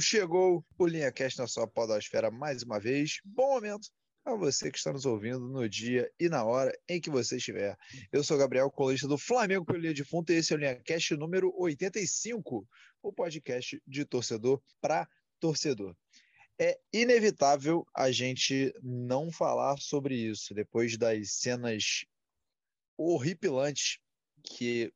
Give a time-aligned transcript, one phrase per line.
[0.00, 3.20] Chegou, o Linha Cast na sua podosfera mais uma vez.
[3.22, 3.88] Bom momento
[4.24, 7.76] a você que está nos ouvindo no dia e na hora em que você estiver.
[8.10, 10.80] Eu sou Gabriel, colista do Flamengo pelo Linha de Fundo e esse é o Linha
[10.82, 12.66] Cast número 85,
[13.02, 15.06] o podcast de torcedor para
[15.38, 15.94] torcedor.
[16.58, 22.06] É inevitável a gente não falar sobre isso depois das cenas
[22.96, 23.98] horripilantes
[24.42, 24.92] que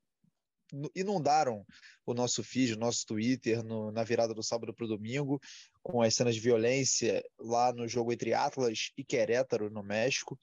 [0.94, 1.64] inundaram
[2.06, 5.40] o nosso feed, o nosso Twitter no, na virada do sábado para o domingo,
[5.82, 10.38] com as cenas de violência lá no jogo entre Atlas e Querétaro, no México.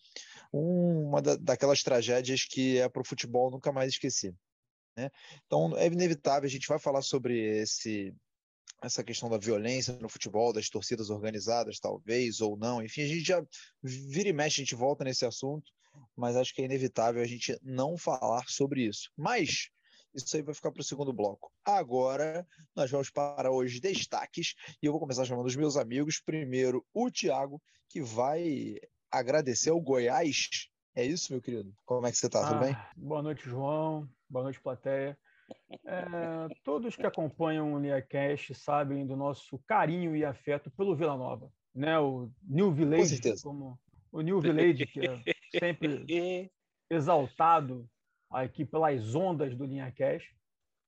[0.53, 4.33] Um, uma da, daquelas tragédias que é para o futebol nunca mais esquecer.
[4.97, 5.09] Né?
[5.45, 8.13] Então, é inevitável, a gente vai falar sobre esse,
[8.83, 12.81] essa questão da violência no futebol, das torcidas organizadas, talvez, ou não.
[12.83, 13.43] Enfim, a gente já
[13.81, 15.71] vira e mexe, a gente volta nesse assunto,
[16.15, 19.09] mas acho que é inevitável a gente não falar sobre isso.
[19.15, 19.69] Mas
[20.13, 21.51] isso aí vai ficar para o segundo bloco.
[21.65, 22.45] Agora,
[22.75, 26.21] nós vamos para os destaques e eu vou começar chamando os meus amigos.
[26.23, 28.77] Primeiro, o Thiago, que vai
[29.09, 30.69] agradecer ao Goiás.
[30.95, 31.73] É isso, meu querido?
[31.85, 32.45] Como é que você está?
[32.45, 32.77] Ah, Tudo bem?
[32.97, 34.09] Boa noite, João.
[34.29, 35.17] Boa noite, plateia.
[35.85, 41.51] É, todos que acompanham o Liacast sabem do nosso carinho e afeto pelo Vila Nova.
[41.73, 41.97] Né?
[41.99, 43.43] O New Village, Com certeza.
[43.43, 43.79] como
[44.11, 46.51] o New Village, que é sempre
[46.89, 47.89] exaltado
[48.31, 50.23] aqui pelas ondas do Linha Cash.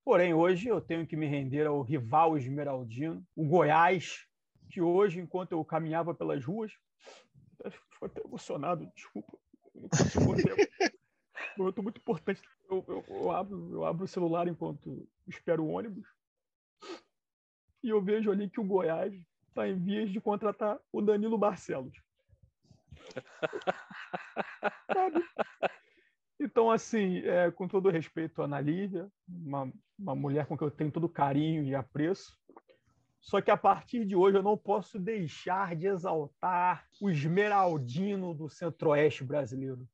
[0.04, 4.28] Porém, hoje eu tenho que me render ao rival esmeraldino, o Goiás,
[4.70, 6.74] que hoje, enquanto eu caminhava pelas ruas,
[7.70, 9.38] ficou até emocionado, desculpa.
[9.76, 12.42] Eu estou muito importante.
[12.70, 16.08] Eu, eu, eu, abro, eu abro o celular enquanto espero o ônibus
[17.84, 19.14] e eu vejo ali que o Goiás
[19.50, 21.96] está em vias de contratar o Danilo Barcelos.
[24.94, 25.24] Sabe?
[26.44, 30.72] Então, assim, é, com todo respeito à Ana Lívia, uma, uma mulher com quem eu
[30.72, 32.38] tenho todo carinho e apreço,
[33.22, 38.50] só que a partir de hoje eu não posso deixar de exaltar o esmeraldino do
[38.50, 39.88] centro-oeste brasileiro.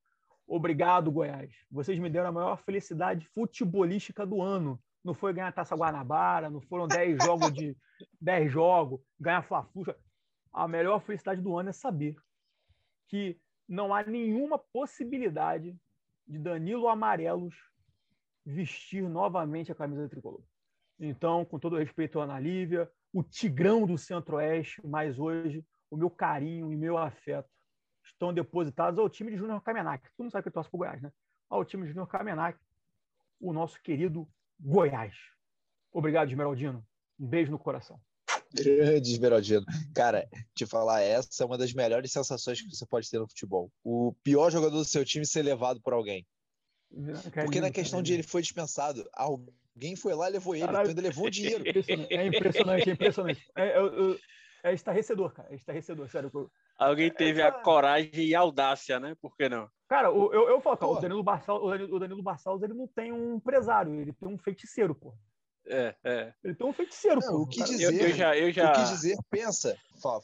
[0.47, 1.53] Obrigado, Goiás.
[1.69, 4.81] Vocês me deram a maior felicidade futebolística do ano.
[5.03, 7.77] Não foi ganhar a Taça Guanabara, não foram 10 jogos de
[8.19, 9.85] 10 jogos, ganhar Fla-Flu.
[10.51, 12.15] A melhor felicidade do ano é saber
[13.07, 15.77] que não há nenhuma possibilidade
[16.29, 17.55] de Danilo Amarelos
[18.45, 20.43] vestir novamente a camisa do tricolor.
[20.99, 26.09] Então, com todo respeito à Ana Lívia, o Tigrão do Centro-Oeste, mas hoje o meu
[26.09, 27.49] carinho e meu afeto
[28.03, 30.07] estão depositados ao time de Júnior Kamenak.
[30.15, 31.11] Tu não sabe que eu torço para o Goiás, né?
[31.49, 32.59] Ao time de Júnior Kamenak,
[33.39, 34.27] o nosso querido
[34.59, 35.15] Goiás.
[35.91, 36.85] Obrigado, Esmeraldino.
[37.19, 37.99] Um beijo no coração.
[38.53, 39.65] Grande Esmeraldino.
[39.93, 43.71] Cara, te falar, essa é uma das melhores sensações que você pode ter no futebol.
[43.83, 46.25] O pior jogador do seu time ser levado por alguém.
[47.43, 50.99] Porque na questão de ele foi dispensado, alguém foi lá e levou ele, Caralho, então
[50.99, 51.63] ele levou o dinheiro.
[52.09, 53.45] É impressionante, é impressionante.
[53.55, 55.49] É, é, é estarrecedor, cara.
[55.51, 56.31] É estarrecedor, sério.
[56.77, 59.15] Alguém teve a coragem e a audácia, né?
[59.21, 59.69] Por que não?
[59.87, 63.35] Cara, eu, eu falo, cara, o Danilo Barçal, o Danilo Barçalos, ele não tem um
[63.35, 65.13] empresário, ele tem um feiticeiro, pô.
[65.69, 66.33] É, é.
[66.43, 67.93] Ele um feiticeiro, não, O que dizer?
[67.93, 68.71] Eu, eu, já, eu já...
[68.71, 69.15] O que dizer?
[69.29, 69.77] Pensa.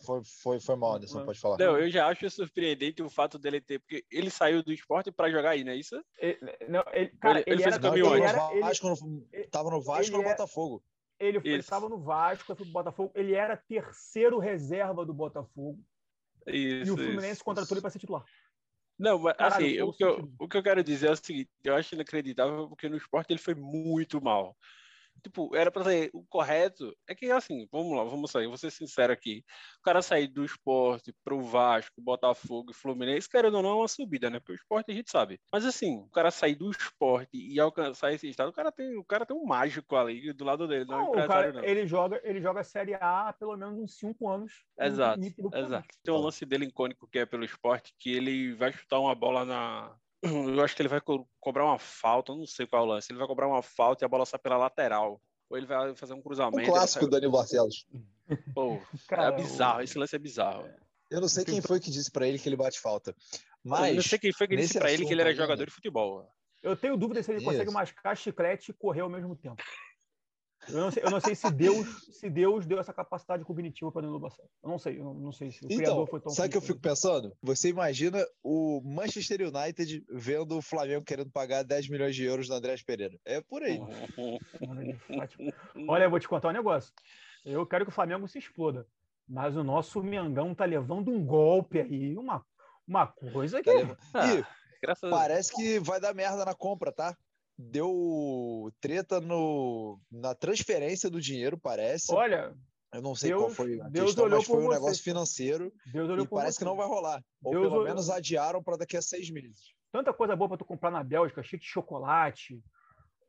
[0.04, 1.58] Foi, foi, foi mal, Anderson, pode falar.
[1.58, 5.30] Não, eu já acho surpreendente o fato dele ter, porque ele saiu do esporte para
[5.30, 6.04] jogar aí, não é isso?
[6.18, 9.48] Ele, não, ele, cara, ele, ele, fez era, o caminho ele, era, ele, Vasco, no,
[9.52, 10.84] tava no Vasco ou no Botafogo.
[11.20, 13.12] Ele estava no Vasco, foi pro Botafogo.
[13.14, 15.80] Ele era terceiro reserva do Botafogo.
[16.48, 17.44] Isso, e o Fluminense isso.
[17.44, 18.24] contratou ele para ser titular.
[18.98, 21.50] Não, mas Caralho, assim, o que, eu, o que eu quero dizer é o seguinte:
[21.64, 24.56] eu acho inacreditável porque no esporte ele foi muito mal
[25.24, 26.96] tipo, era para ser o correto.
[27.08, 29.44] É que assim, vamos lá, vamos sair, vou ser sincero aqui.
[29.80, 33.88] O cara sair do esporte pro Vasco, Botafogo e Fluminense, querendo ou não, é uma
[33.88, 34.40] subida, né?
[34.40, 35.40] Porque o esporte a gente sabe.
[35.52, 39.04] Mas assim, o cara sair do esporte e alcançar esse estado, o cara tem, o
[39.04, 41.64] cara tem um mágico ali do lado dele, não, não, é cara, não.
[41.64, 44.66] Ele joga, ele joga a Série A há pelo menos uns 5 anos.
[44.80, 45.22] Exato,
[45.54, 45.88] exato.
[46.04, 49.46] Tem um lance dele icônico que é pelo esporte, que ele vai chutar uma bola
[49.46, 49.96] na,
[50.58, 53.12] eu acho que ele vai co cobrar uma falta, não sei qual é o lance.
[53.12, 55.22] Ele vai cobrar uma falta e a bola sai pela lateral.
[55.50, 56.70] Ou ele vai fazer um cruzamento.
[56.70, 57.86] Um clássico, Dani Barcelos.
[58.54, 60.68] Pô, Cara, é bizarro, esse lance é bizarro.
[61.10, 63.16] Eu não sei quem foi que disse para ele que ele bate falta.
[63.64, 63.90] Mas.
[63.90, 66.28] Eu não sei quem foi que disse para ele que ele era jogador de futebol.
[66.64, 67.46] Eu tenho dúvida se ele Isso.
[67.46, 69.62] consegue mascar chiclete e correr ao mesmo tempo.
[70.70, 74.02] Eu não sei, eu não sei se Deus se Deus deu essa capacidade cognitiva para
[74.02, 74.52] Danilo Barcelos.
[74.64, 76.32] Eu não sei, eu não sei se o então, criador foi tão.
[76.32, 77.36] Sabe o que eu fico pensando?
[77.42, 82.56] Você imagina o Manchester United vendo o Flamengo querendo pagar 10 milhões de euros no
[82.56, 83.18] Andrés Pereira.
[83.26, 83.80] É por aí.
[85.88, 86.94] Olha, eu vou te contar um negócio.
[87.46, 88.88] Eu quero que o Flamengo se exploda.
[89.28, 92.46] Mas o nosso Mengão tá levando um golpe aí, uma,
[92.88, 93.72] uma coisa que.
[93.72, 93.98] Tá levando...
[94.14, 97.18] ah, parece que vai dar merda na compra, tá?
[97.58, 102.14] Deu treta no, na transferência do dinheiro, parece.
[102.14, 102.56] Olha,
[102.94, 104.74] eu não sei Deus, qual foi a Deus questão, olhou mas foi um você.
[104.74, 106.60] negócio financeiro Deus olhou e parece você.
[106.60, 107.24] que não vai rolar.
[107.44, 107.88] Ou Deus pelo olhou...
[107.88, 109.74] menos adiaram para daqui a seis meses.
[109.92, 112.62] Tanta coisa boa para tu comprar na Bélgica, cheio de chocolate.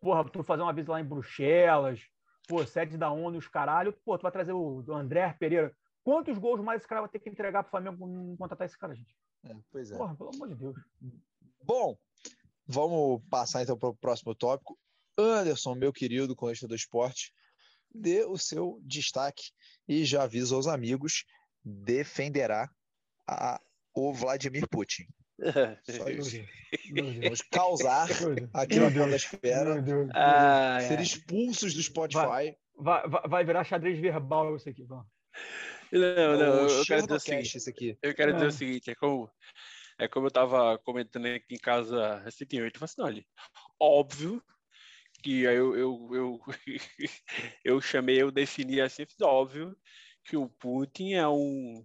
[0.00, 2.00] Porra, tu fazer uma visita lá em Bruxelas.
[2.48, 3.92] Pô, sede da ONU, os caralho.
[4.04, 5.72] Pô, tu vai trazer o André Pereira.
[6.04, 8.94] Quantos gols mais esse cara vai ter que entregar pro Flamengo não contratar esse cara,
[8.94, 9.16] gente?
[9.44, 9.96] É, pois é.
[9.96, 10.76] Porra, pelo amor de Deus.
[11.64, 11.98] Bom,
[12.66, 14.78] vamos passar então para o próximo tópico.
[15.18, 17.32] Anderson, meu querido colunista do esporte,
[17.94, 19.50] dê o seu destaque
[19.88, 21.24] e já avisa aos amigos,
[21.64, 22.68] defenderá
[23.26, 23.60] a,
[23.94, 25.04] o Vladimir Putin.
[25.84, 26.36] Só isso.
[26.94, 28.08] Vamos causar
[28.54, 29.84] aqui na Podosfera,
[30.14, 32.56] Ah, ser expulsos do Spotify.
[32.78, 34.84] Vai, vai, vai virar xadrez verbal isso aqui.
[34.84, 35.06] Vamos.
[35.92, 37.56] Não, não, o eu quero dizer o seguinte.
[37.56, 37.98] esse aqui.
[38.02, 38.48] Eu quero dizer É.
[38.48, 39.30] o seguinte, é como,
[39.98, 42.74] é como eu estava comentando aqui em casa recentemente.
[42.76, 43.26] Eu falei assim, olha,
[43.80, 44.42] óbvio
[45.22, 46.40] que aí eu, eu, eu,
[47.64, 49.76] eu chamei, eu defini assim, óbvio
[50.24, 51.82] que o Putin é um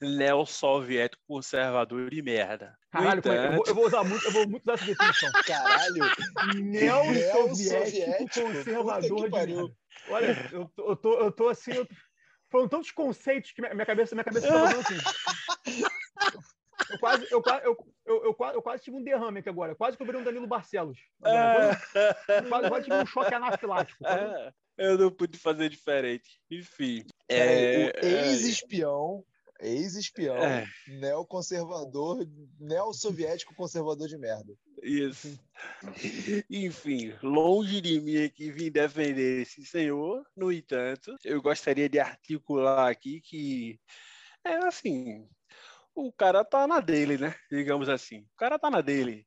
[0.00, 2.76] neo-soviético conservador de merda.
[2.90, 4.84] Caralho, como é eu, vou, entanto- eu vou usar muito, eu vou muito usar essa
[4.84, 5.32] definição.
[5.46, 6.02] Caralho,
[6.44, 9.72] Neo-soviético conservador de merda.
[10.08, 11.72] Olha, eu, tô- eu, tô, eu tô assim.
[11.72, 11.86] Eu,
[12.50, 14.98] foram tantos conceitos que minha, cabeça, minha cabeça tá assim.
[16.90, 17.76] Eu quase, eu, quase, eu,
[18.06, 19.74] eu, eu, eu quase tive um derrame aqui agora.
[19.74, 20.98] Quase que eu virei um Danilo Barcelos.
[21.22, 21.80] Agora,
[22.26, 24.06] quase, quase, quase tive um choque anafilático.
[24.06, 26.40] É, eu não pude fazer diferente.
[26.50, 27.04] Enfim.
[27.28, 29.24] Peraí, É, o ex-espião,
[29.60, 32.26] ex-espião, é, neoconservador,
[32.58, 34.52] neo-soviético conservador de merda.
[34.82, 35.38] Isso.
[36.50, 42.90] Enfim, longe de mim aqui vir defender esse senhor, no entanto, eu gostaria de articular
[42.90, 43.78] aqui que
[44.44, 45.28] é assim,
[45.94, 47.34] o cara tá na dele, né?
[47.50, 48.20] Digamos assim.
[48.20, 49.26] O cara tá na dele.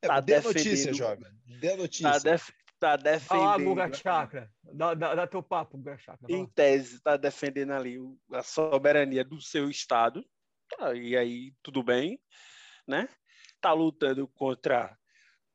[0.00, 1.26] Tá Dê defendendo- notícia, jovem.
[1.60, 2.20] Dê Tá, notícia.
[2.20, 2.50] def,
[2.80, 2.98] tá
[3.30, 3.96] Olha lá, Guga defendendo.
[4.02, 4.50] Chakra.
[4.74, 6.26] Dá, dá, dá teu papo, Guga Chakra.
[6.28, 7.98] Em tese, tá defendendo ali
[8.32, 10.24] a soberania do seu estado.
[10.76, 12.20] Tá, E aí, tudo bem,
[12.86, 13.08] né?
[13.60, 14.96] Tá lutando contra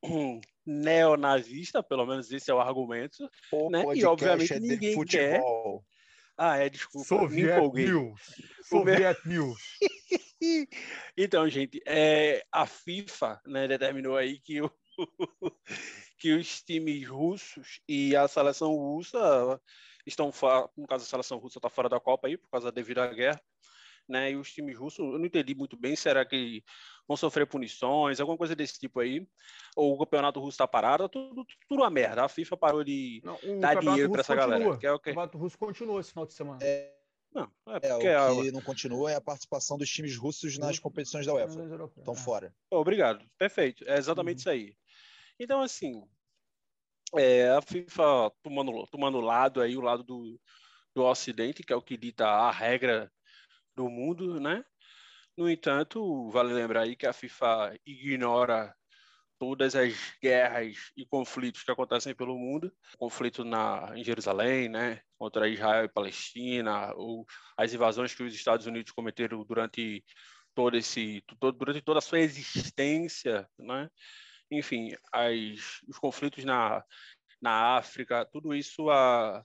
[0.03, 3.29] um neonazista, pelo menos esse é o argumento.
[3.51, 3.83] O né?
[3.95, 5.83] E, obviamente, é ninguém futebol.
[6.37, 7.59] Ah, é, desculpa, Soviet.
[7.73, 8.21] News.
[8.71, 9.61] O meu- Soviet News.
[11.17, 14.71] Então, gente, é, a FIFA né, determinou aí que, o,
[16.19, 19.59] que os times russos e a seleção russa
[20.05, 22.99] estão fora, no caso a seleção russa está fora da Copa aí por causa devido
[22.99, 23.41] à guerra,
[24.07, 24.31] né?
[24.31, 26.63] E os times russos, eu não entendi muito bem, será que
[27.07, 29.27] vão sofrer punições, alguma coisa desse tipo aí?
[29.75, 31.07] Ou o campeonato russo está parado?
[31.07, 32.25] Tudo, tudo uma merda.
[32.25, 34.59] A FIFA parou de Não, dar dinheiro para essa galera.
[34.63, 34.79] continua.
[34.79, 36.59] Que é o O campeonato russo continuou esse final de semana.
[37.33, 40.57] Não, é É, porque a- o que não continua é a participação dos times russos
[40.57, 41.61] nas competições da UEFA.
[41.97, 42.17] Estão É.
[42.17, 42.55] fora.
[42.71, 43.83] Obrigado, perfeito.
[43.87, 44.39] É exatamente Uhum.
[44.39, 44.75] isso aí.
[45.39, 46.03] Então, assim,
[47.15, 50.39] é, a FIFA tomando, tomando lado aí, o lado do,
[50.95, 53.11] do Ocidente, que é o que dita a regra
[53.75, 54.63] do mundo, né?
[55.37, 58.75] No entanto, vale lembrar aí que a FIFA ignora
[59.39, 65.49] todas as guerras e conflitos que acontecem pelo mundo, conflito na em Jerusalém, né, contra
[65.49, 67.25] Israel e Palestina, ou
[67.57, 70.03] as invasões que os Estados Unidos cometeram durante
[70.55, 73.89] todo esse todo, durante toda a sua existência, né?
[74.51, 76.83] Enfim, as, os conflitos na
[77.41, 79.43] na África, tudo isso a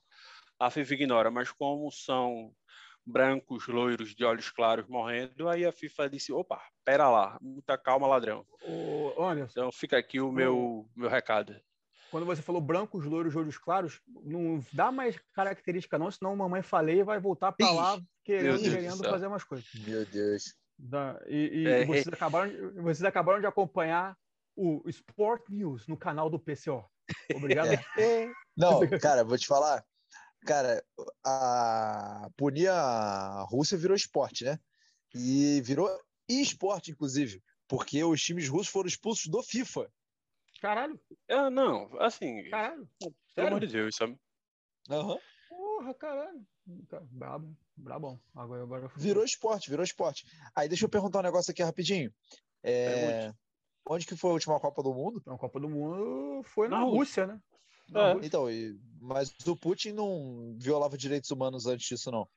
[0.59, 2.55] a FIFA ignora, mas como são
[3.05, 8.07] brancos, loiros, de olhos claros morrendo, aí a FIFA disse, opa, pera lá, muita calma,
[8.07, 8.47] ladrão.
[8.65, 11.55] Ô, Anderson, Então fica aqui o meu, meu recado.
[12.11, 16.63] quando você falou brancos, loiros, de olhos claros, não dá mais característica não, senão mamãe
[16.63, 19.67] falei e vai voltar para lá querendo, querendo fazer umas coisas.
[19.87, 20.55] Meu Deus.
[20.79, 22.51] Da- e e É, vocês, acabaram,
[22.83, 24.17] vocês acabaram de acompanhar
[24.57, 26.85] o Sport News no canal do PCO.
[27.35, 27.69] Obrigado.
[28.57, 29.83] Não, cara, vou te falar.
[30.45, 30.85] Cara,
[31.25, 34.59] a punir a Rússia virou esporte, né?
[35.15, 35.89] E virou
[36.29, 39.91] esporte, inclusive, porque os times russos foram expulsos do FIFA.
[40.61, 42.89] Caralho, É, não, assim, caralho.
[43.35, 44.19] pelo amor de Deus, sabe?
[44.91, 45.19] Aham.
[45.49, 46.47] Porra, caralho.
[46.89, 48.21] Cara, Brabo, brabão.
[48.35, 50.25] Agora, agora fui- Virou esporte, virou esporte.
[50.57, 52.13] Aí deixa eu perguntar um negócio aqui rapidinho.
[52.63, 53.33] É,
[53.85, 55.21] Onde que foi a última Copa do Mundo?
[55.27, 57.41] A Copa do Mundo foi na, Na Rússia, né?
[57.95, 58.27] É.
[58.27, 62.29] Então, e- mas o Putin não violava direitos humanos antes disso, não.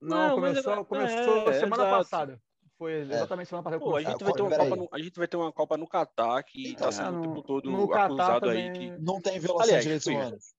[0.00, 1.98] Não, Não, mas começou, é- começou é, semana exato.
[1.98, 2.42] passada.
[2.78, 3.78] Foi exatamente semana passada.
[3.84, 4.10] Pô, a começou.
[4.12, 4.56] gente, vai ter uma.
[4.56, 7.18] Copa no, a gente vai ter uma Copa no Catar que Então, tá sendo é,
[7.18, 9.02] o tempo todo no acusado aí também- que.
[9.02, 10.16] Não tem violação Aliás, de direitos sim.
[10.16, 10.54] humanos.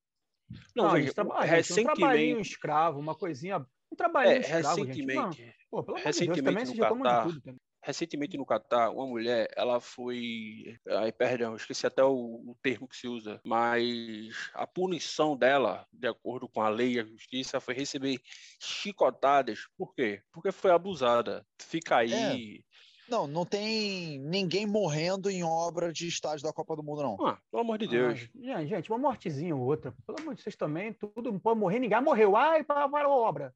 [0.75, 2.49] Não, Não, veja, gente, traba- gente, um trabalhinho recentemente.
[2.49, 3.65] escravo, uma coisinha.
[3.91, 5.05] Um trabalhinho É, escravo, gente.
[5.05, 5.55] Não, recentemente.
[5.71, 7.41] pô, pelo amor de Deus, recentemente também se de tudo.
[7.41, 7.59] também.
[7.81, 10.77] Recentemente no Catar, uma mulher, ela foi.
[10.87, 16.07] Ai, perdão, esqueci até o, o, termo que se usa, mas a punição dela, de
[16.07, 18.19] acordo com a lei e a justiça, foi receber
[18.59, 19.67] chicotadas.
[19.77, 20.21] Por quê?
[20.31, 21.45] Porque foi abusada.
[21.59, 22.59] Fica aí.
[22.67, 22.71] É.
[23.09, 27.27] Não, não tem ninguém morrendo em obra de estádio da Copa do Mundo, não.
[27.27, 28.29] Ah, pelo amor de Deus.
[28.55, 29.93] Ah, gente, uma mortezinha ou outra.
[30.05, 32.37] Pelo amor de Deus também, tudo não pode morrer, ninguém morreu.
[32.37, 33.53] Ai, para a obra.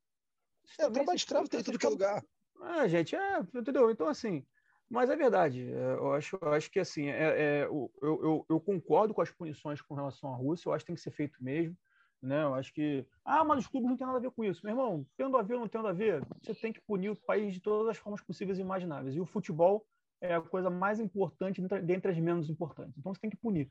[0.77, 2.21] É, trabalho de escravo tem tudo que é lugar.
[2.61, 3.89] Ah, gente, é, entendeu?
[3.91, 4.45] Então, assim,
[4.89, 5.61] mas é verdade.
[5.71, 9.31] É, eu acho, eu acho que, assim, é, é, eu, eu, eu, concordo com as
[9.31, 11.75] punições com relação à Rússia, eu acho que tem que ser feito mesmo.
[12.21, 12.43] Né?
[12.43, 13.05] Eu acho que.
[13.23, 14.61] Ah, mas os clubes não tem nada a ver com isso.
[14.63, 17.15] Meu irmão, tendo a ver ou não tendo a ver, você tem que punir o
[17.15, 19.15] país de todas as formas possíveis e imagináveis.
[19.15, 19.85] E o futebol
[20.21, 22.97] é a coisa mais importante dentre as menos importantes.
[22.97, 23.69] Então você tem que punir.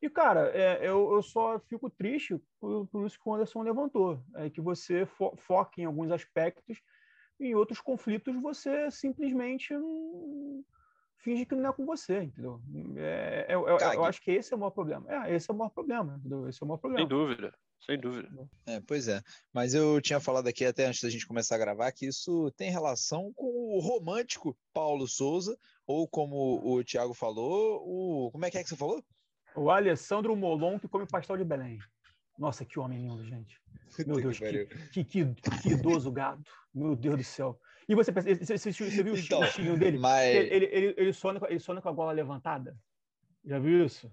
[0.00, 4.22] E, cara, é, eu, eu só fico triste por, por, isso que o Anderson levantou.
[4.34, 6.80] É que você fo foca em alguns aspectos
[7.38, 9.74] em outros conflitos você simplesmente
[11.18, 12.60] finge que não é com você, entendeu?
[12.96, 15.06] É, é, é, eu acho que esse é o maior problema.
[15.08, 16.48] É, esse é o maior problema, entendeu?
[16.48, 17.00] Esse é o maior problema.
[17.00, 18.28] Sem dúvida, sem dúvida.
[18.66, 19.22] É, pois é.
[19.52, 22.70] Mas eu tinha falado aqui até antes da gente começar a gravar que isso tem
[22.70, 28.30] relação com o romântico Paulo Souza, ou como o Thiago falou, o.
[28.30, 29.02] Como é que é que você falou?
[29.56, 31.78] O Alessandro Molon que come pastel de Belém.
[32.38, 33.60] Nossa, que homem lindo, gente.
[34.06, 35.24] Meu Deus, que, que, que,
[35.62, 36.42] que, idoso gado.
[36.74, 37.58] Meu Deus do céu.
[37.88, 39.98] E você, você, você, você viu então, o xinho dele?
[39.98, 40.34] Mas...
[40.34, 42.76] Ele, ele, ele, sona, ele sona com a gola levantada.
[43.44, 44.10] Já viu isso?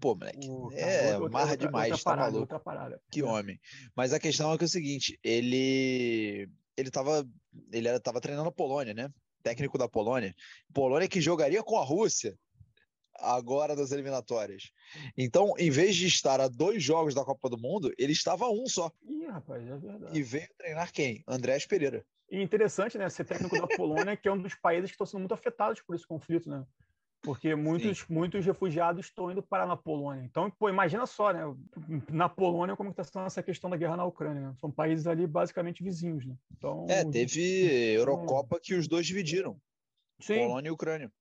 [0.00, 2.60] Pô, moleque, uh, é outra, marra outra, demais, outra tá parada, tá maluco.
[2.64, 3.02] Parada.
[3.10, 3.60] Que homem.
[3.94, 7.28] Mas a questão é que é o seguinte, ele ele tava,
[7.72, 9.12] ele era, tava treinando a Polônia, né?
[9.42, 10.34] Técnico da Polônia.
[10.72, 12.38] Polônia que jogaria com a Rússia
[13.20, 14.70] agora das eliminatórias.
[15.16, 18.50] Então, em vez de estar a dois jogos da Copa do Mundo, ele estava a
[18.50, 18.90] um só.
[19.02, 20.18] Ih, rapaz, é verdade.
[20.18, 21.22] E veio treinar quem?
[21.26, 22.04] Andrés Pereira.
[22.30, 25.20] E interessante, né, ser técnico da Polônia, que é um dos países que estão sendo
[25.20, 26.64] muito afetados por esse conflito, né?
[27.22, 30.22] Porque muitos, muitos refugiados estão indo para na Polônia.
[30.24, 31.42] Então, pô, imagina só, né?
[32.08, 34.54] Na Polônia, como está sendo essa questão da guerra na Ucrânia, né?
[34.58, 36.34] São países ali basicamente vizinhos, né?
[36.56, 39.60] Então, é, teve Eurocopa que os dois dividiram.
[40.20, 40.38] Sim.
[40.38, 41.12] Polônia e Ucrânia.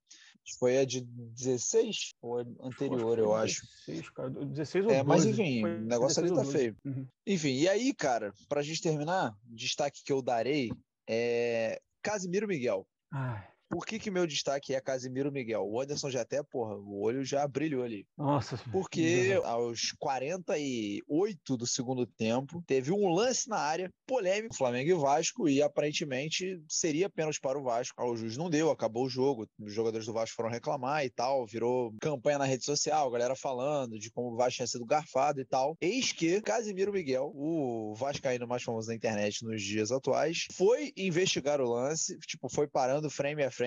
[0.57, 3.61] Foi a de 16 ou anterior, eu acho.
[3.87, 4.29] 16, cara.
[4.29, 5.07] 16 ou é, 12.
[5.07, 6.75] Mas enfim, o negócio ali tá feio.
[6.85, 7.07] Uhum.
[7.27, 10.71] Enfim, e aí, cara, pra gente terminar, destaque que eu darei
[11.07, 12.87] é Casimiro Miguel.
[13.11, 13.47] Ai.
[13.69, 15.63] Por que, que meu destaque é Casimiro Miguel?
[15.63, 18.05] O Anderson já até, porra, o olho já brilhou ali.
[18.17, 18.59] Nossa.
[18.71, 25.47] Porque aos 48 do segundo tempo, teve um lance na área, polêmico, Flamengo e Vasco,
[25.47, 28.01] e aparentemente seria pênalti para o Vasco.
[28.01, 29.47] O juiz não deu, acabou o jogo.
[29.59, 33.99] Os jogadores do Vasco foram reclamar e tal, virou campanha na rede social, galera falando
[33.99, 35.77] de como o Vasco tinha sido garfado e tal.
[35.79, 41.61] Eis que Casimiro Miguel, o vascaíno mais famoso da internet nos dias atuais, foi investigar
[41.61, 43.58] o lance, tipo, foi parando frame a frame,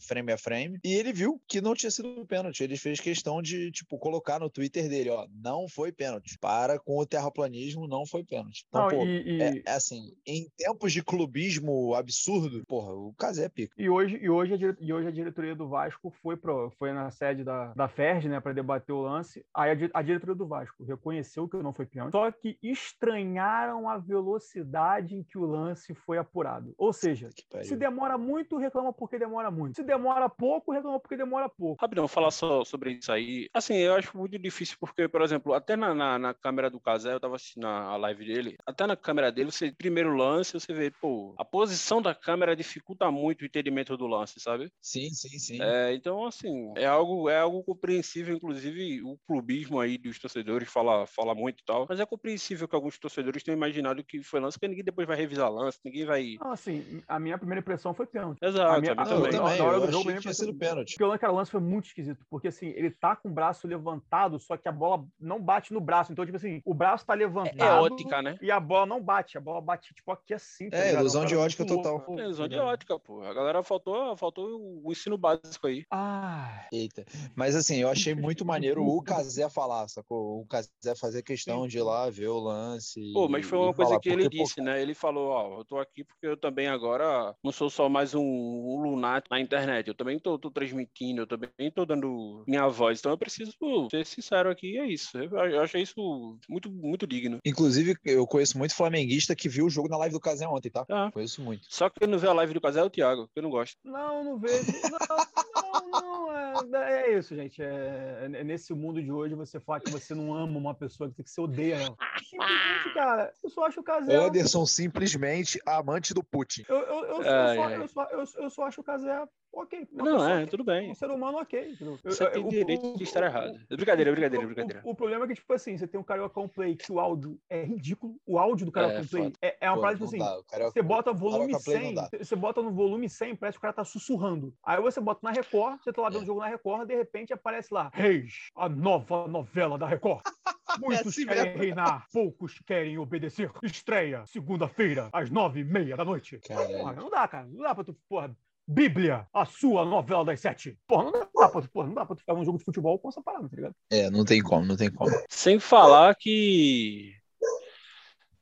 [0.00, 2.62] frame a frame, e ele viu que não tinha sido pênalti.
[2.62, 6.38] Ele fez questão de, tipo, colocar no Twitter dele, ó, não foi pênalti.
[6.38, 8.64] Para com o terraplanismo, não foi pênalti.
[8.68, 9.42] Então, não, pô, e, e...
[9.42, 13.74] É, é, assim, em tempos de clubismo absurdo, porra, o Casé é pica.
[13.78, 17.10] E hoje, e, hoje a, e hoje a diretoria do Vasco foi, pro, foi na
[17.10, 19.44] sede da, da FERJ, né, para debater o lance.
[19.54, 23.98] Aí a, a diretoria do Vasco reconheceu que não foi pênalti, só que estranharam a
[23.98, 26.74] velocidade em que o lance foi apurado.
[26.78, 27.28] Ou seja,
[27.62, 29.76] se demora muito, reclama porque demora demora muito.
[29.76, 31.80] Se demora pouco, reclama porque demora pouco.
[31.80, 33.48] Rapidão, falar só sobre isso aí.
[33.52, 37.12] Assim, eu acho muito difícil porque, por exemplo, até na, na, na câmera do Casé,
[37.12, 40.90] eu tava assistindo a, live dele, até na câmera dele, você, primeiro lance, você vê,
[40.90, 44.70] pô, a posição da câmera dificulta muito o entendimento do lance, sabe?
[44.80, 45.58] Sim, sim, sim.
[45.60, 51.06] É, então, assim, é algo, é algo compreensível, inclusive o clubismo aí dos torcedores fala,
[51.06, 54.58] fala muito e tal, mas é compreensível que alguns torcedores tenham imaginado que foi lance,
[54.58, 56.36] porque ninguém depois vai revisar lance, ninguém vai...
[56.40, 58.38] Não, assim, a minha primeira impressão foi pênalti.
[58.42, 59.58] Exato, a minha, a minha também.
[59.58, 60.96] Na hora do jogo mesmo tinha sido pênalti.
[60.96, 64.56] Porque aquele lance foi muito esquisito, porque assim, ele tá com o braço levantado, só
[64.56, 66.12] que a bola não bate no braço.
[66.12, 67.60] Então, tipo assim, o braço tá levantado.
[67.60, 68.38] É, é ótica, né?
[68.40, 69.38] E a bola não bate.
[69.38, 70.70] A bola bate, tipo, aqui assim.
[70.70, 71.00] Tá é, ligado?
[71.00, 72.04] ilusão de ótica total.
[72.18, 73.22] É, ilusão de ótica, pô.
[73.22, 75.84] A galera faltou, faltou o ensino básico aí.
[75.90, 76.66] Ah.
[76.72, 77.04] Eita.
[77.34, 80.40] Mas assim, eu achei muito maneiro o Casé falar, sacou?
[80.40, 83.12] O Casé fazer questão de ir lá ver o lance.
[83.12, 84.62] Pô, mas foi uma coisa falar, que ele porque, disse, pô...
[84.62, 84.80] né?
[84.80, 88.22] Ele falou, ó, eu tô aqui porque eu também agora não sou só mais um,
[88.22, 88.82] um
[89.30, 89.88] na internet.
[89.88, 93.52] Eu também tô, tô transmitindo, eu também estou dando minha voz, então eu preciso
[93.90, 95.16] ser sincero aqui, é isso.
[95.18, 97.38] Eu achei isso muito, muito digno.
[97.44, 100.84] Inclusive, eu conheço muito flamenguista que viu o jogo na live do Casé ontem, tá?
[100.90, 101.10] Ah.
[101.12, 101.66] Conheço muito.
[101.68, 103.50] Só que quem não vê a live do Casé é o Thiago, que eu não
[103.50, 103.76] gosto.
[103.84, 104.72] Não, não vejo.
[104.82, 106.78] Não, não, não.
[106.78, 107.62] É, é isso, gente.
[107.62, 111.22] É, é, nesse mundo de hoje, você falar que você não ama uma pessoa, que
[111.22, 111.96] você odeia ela.
[112.18, 114.14] Simplesmente, cara, eu só acho o Casé.
[114.14, 116.64] Anderson simplesmente amante do Putin.
[116.68, 119.28] Eu, eu, eu, eu, só, eu, só, eu, eu só acho o Casé caso é
[119.52, 119.88] ok.
[119.92, 120.90] Não, é, tudo bem.
[120.90, 121.76] Um ser humano, ok.
[122.02, 123.58] Você tem direito de estar errado.
[123.68, 124.82] Brincadeira, brincadeira, brincadeira.
[124.84, 127.38] O, o, problema é que, tipo assim, você tem um Carioca Play que o áudio
[127.48, 128.16] é ridículo.
[128.26, 131.12] O áudio do Carioca é, Play é, é, uma parada, tipo assim, dá, você bota
[131.12, 134.52] volume 100, você bota no volume 100, parece que o cara tá sussurrando.
[134.64, 136.26] Aí você bota na Record, você tá lá vendo o é.
[136.26, 140.22] jogo na Record, de repente aparece lá, Reis, a nova novela da Record.
[140.80, 141.58] Muitos é assim querem mesmo.
[141.58, 143.50] reinar, poucos querem obedecer.
[143.62, 146.40] Estreia, segunda-feira, às nove e meia da noite.
[146.48, 147.46] Porra, não dá, cara.
[147.46, 148.34] Não dá pra tu, porra,
[148.66, 150.78] Bíblia, a sua novela das sete.
[150.86, 153.10] Porra, não dá pra, porra, não dá pra tu ficar num jogo de futebol com
[153.10, 153.74] essa parada, tá ligado?
[153.90, 155.10] É, não tem como, não tem como.
[155.28, 157.14] Sem falar que.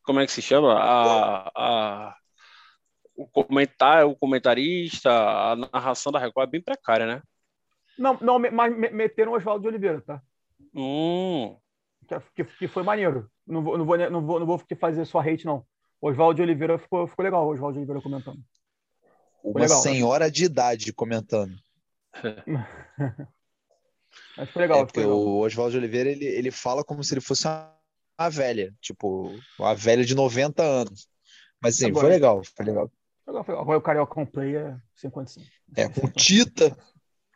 [0.05, 0.75] Como é que se chama?
[0.75, 2.17] A, a,
[3.17, 7.23] o, comentar, o comentarista, a narração da Record é bem precária, né?
[7.99, 10.23] Não, não mas meteram o Oswaldo de Oliveira, tá?
[10.75, 11.57] Hum.
[12.35, 13.29] Que, que, foi maneiro.
[13.47, 15.65] Não vou, não, vou, não, vou, não vou fazer sua hate, não.
[16.01, 18.41] Oswaldo de Oliveira ficou, ficou legal, o Oswaldo de Oliveira comentando.
[19.43, 19.83] Uma legal, né?
[19.83, 20.31] senhora né?
[20.31, 21.55] de idade comentando.
[24.37, 24.81] Mas foi legal.
[24.81, 25.17] É porque legal.
[25.17, 27.75] o Oswaldo Oliveira ele, ele fala como se ele fosse uma,
[28.19, 31.07] uma velha, tipo, uma velha de 90 anos.
[31.61, 32.91] Mas sim, Agora, foi legal, foi legal.
[33.27, 35.43] Agora o Carioca Play é sem condição.
[35.77, 36.77] É, com Tita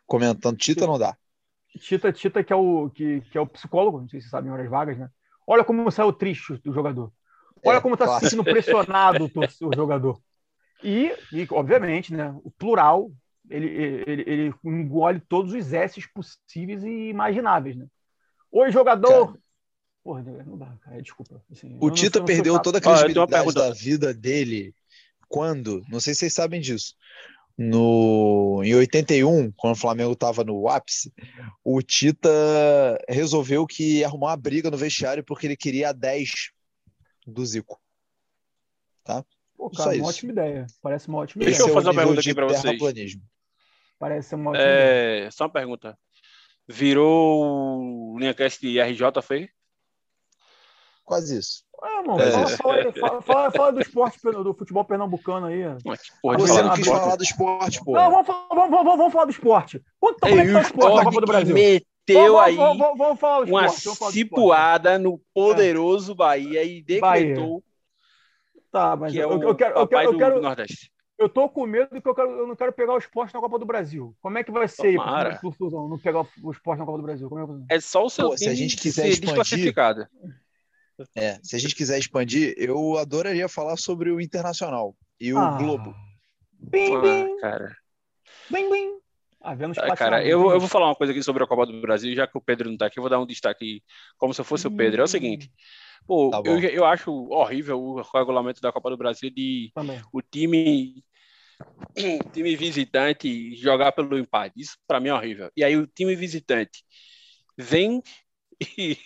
[0.05, 0.57] comentando.
[0.57, 1.15] Tita não dá.
[1.79, 4.51] Tita, Tita que, é o, que, que é o psicólogo, não sei se vocês sabem
[4.51, 5.09] horas vagas, né?
[5.45, 7.11] Olha como saiu triste do jogador.
[7.63, 10.21] Olha é, como está se sentindo pressionado o, o jogador.
[10.83, 13.11] E, e, obviamente, né, o plural,
[13.49, 13.67] ele,
[14.05, 17.75] ele, ele engole todos os S's possíveis e imagináveis.
[17.75, 17.87] Né?
[18.51, 19.27] Oi, jogador!
[19.27, 19.39] Cara,
[20.03, 21.43] Porra, não dá, cara, desculpa.
[21.51, 24.73] Assim, o Tita perdeu toda a credibilidade da vida dele
[25.27, 26.95] quando, não sei se vocês sabem disso,
[27.57, 31.11] no, em 81, quando o Flamengo estava no ápice,
[31.61, 32.29] o Tita
[33.09, 36.51] resolveu que ia arrumar uma briga no vestiário porque ele queria a 10
[37.25, 37.77] do Zico.
[39.03, 39.25] Tá?
[39.57, 40.67] Pô, cara, uma ótima ideia.
[40.81, 41.65] Parece uma ótima Deixa ideia.
[41.65, 43.17] Deixa eu fazer uma pergunta aqui para vocês.
[43.97, 45.15] Parece uma ótima é...
[45.15, 45.31] ideia.
[45.31, 45.97] Só uma pergunta.
[46.67, 49.49] Virou linha cast RJ, foi?
[51.03, 51.63] Quase isso.
[51.81, 52.31] Ah, mano, é.
[52.31, 55.63] fala, fala, fala, fala, do esporte do futebol pernambucano aí.
[56.21, 57.93] Porra, Você não quis falar do esporte, pô.
[57.93, 59.81] Não, vamos, vamos, vamos, vamos, falar do esporte.
[59.99, 61.53] Quanto como é que tá o esporte na Copa do Brasil?
[61.53, 66.15] Meteu vamos, aí vamos, vamos, falar do esporte, uma cipuada no poderoso é.
[66.15, 67.63] Bahia e decretou
[68.71, 70.41] Tá, mas que é eu, é eu, quero, eu, quero, eu quero.
[70.41, 70.91] Nordeste.
[71.17, 73.57] Eu tô com medo que eu, quero, eu não quero pegar o esporte na Copa
[73.57, 74.15] do Brasil.
[74.21, 74.97] Como é que vai ser
[75.57, 77.27] fusão, não pegar o esporte na Copa do Brasil?
[77.69, 79.73] É, é, só o seu Pô, se a gente quiser expandir,
[81.15, 85.57] é, se a gente quiser expandir, eu adoraria falar sobre o Internacional e o ah.
[85.57, 85.95] Globo.
[86.59, 87.37] Bim, ah, bim.
[87.39, 87.75] cara.
[88.51, 88.97] Bim, bim.
[89.41, 92.13] Ah, ah, cara, eu, eu vou falar uma coisa aqui sobre a Copa do Brasil,
[92.13, 93.81] já que o Pedro não tá aqui, eu vou dar um destaque
[94.17, 94.73] como se eu fosse hum.
[94.73, 95.01] o Pedro.
[95.01, 95.49] É o seguinte,
[96.05, 100.01] Pô, tá eu, eu acho horrível o regulamento da Copa do Brasil de Também.
[100.11, 101.03] o time
[102.33, 104.61] time visitante jogar pelo empate.
[104.61, 105.51] Isso para mim é horrível.
[105.55, 106.83] E aí o time visitante
[107.57, 108.01] vem
[108.77, 108.97] e,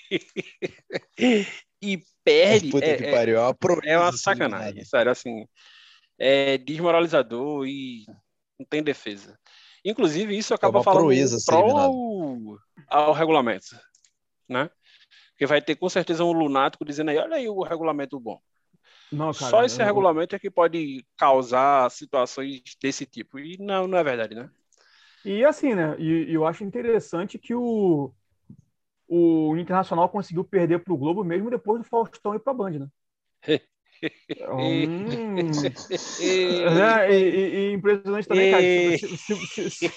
[1.82, 2.70] e perde.
[2.70, 5.46] Puta é, que é, pariu, é uma, é uma sacanagem, sério, assim.
[6.20, 8.06] É desmoralizador e
[8.60, 9.38] não tem defesa.
[9.84, 13.76] Inclusive, isso acaba é falando pro ao regulamento,
[14.48, 14.70] né?
[15.42, 18.40] Porque vai ter com certeza um lunático dizendo aí, olha aí o regulamento bom.
[19.12, 23.40] Não, cara, Só esse regulamento é que pode causar situações desse tipo.
[23.40, 24.52] E não, não é verdade, né?
[25.26, 25.96] E assim, né?
[25.98, 28.14] E, eu acho interessante que o,
[29.08, 32.78] o Internacional conseguiu perder para o Globo mesmo depois do Faustão ir para a Band,
[32.78, 32.88] né?
[34.54, 35.08] hum,
[36.22, 38.64] é, e, e, e, impressionante também, cara.
[38.96, 39.92] Se, se, se,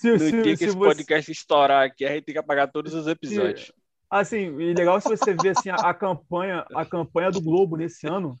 [0.00, 0.88] se, no se, dia que se esse você...
[0.88, 3.66] podcast estourar aqui, a gente tem que apagar todos os episódios.
[3.66, 3.74] Se...
[4.08, 8.06] Assim, e legal se você ver assim, a, a, campanha, a campanha do Globo nesse
[8.06, 8.34] ano.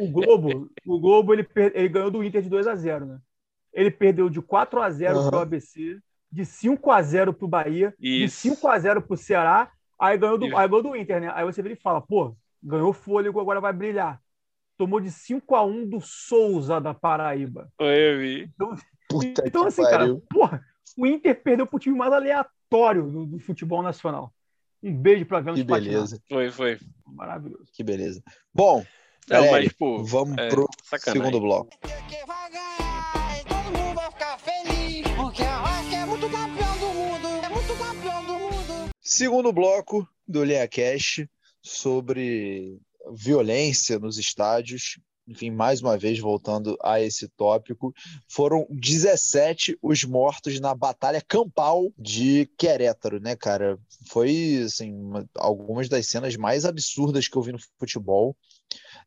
[0.00, 3.18] O Globo, o Globo ele, ele ganhou do Inter de 2 a 0 né?
[3.74, 5.28] Ele perdeu de 4 a 0 uhum.
[5.28, 5.98] para o ABC,
[6.30, 8.48] de 5 a 0 para o Bahia, Isso.
[8.48, 9.70] de 5 a 0 para o Ceará,
[10.00, 11.30] aí ganhou, do, aí ganhou do Inter, né?
[11.34, 14.20] Aí você vê e fala, pô, ganhou fôlego, agora vai brilhar.
[14.78, 17.68] Tomou de 5 a 1 do Souza da Paraíba.
[17.78, 18.50] Eu vi.
[18.54, 18.74] Então,
[19.08, 19.98] Puta então assim, pariu.
[19.98, 20.64] cara, porra,
[20.96, 24.32] o Inter perdeu pro time mais aleatório do, do futebol nacional.
[24.82, 26.22] Um beijo para Vênus Que beleza.
[26.28, 26.78] Foi, foi.
[27.06, 27.64] Maravilhoso.
[27.72, 28.22] Que beleza.
[28.54, 28.84] Bom,
[29.28, 31.22] Não, galera, mas, pô, vamos é, pro sacanagem.
[31.22, 31.70] segundo bloco.
[39.00, 41.26] Segundo bloco do Linha Cash
[41.62, 42.78] sobre
[43.12, 47.92] violência nos estádios enfim, mais uma vez voltando a esse tópico,
[48.28, 53.78] foram 17 os mortos na batalha campal de Querétaro, né, cara?
[54.08, 58.36] Foi, assim, uma, algumas das cenas mais absurdas que eu vi no futebol.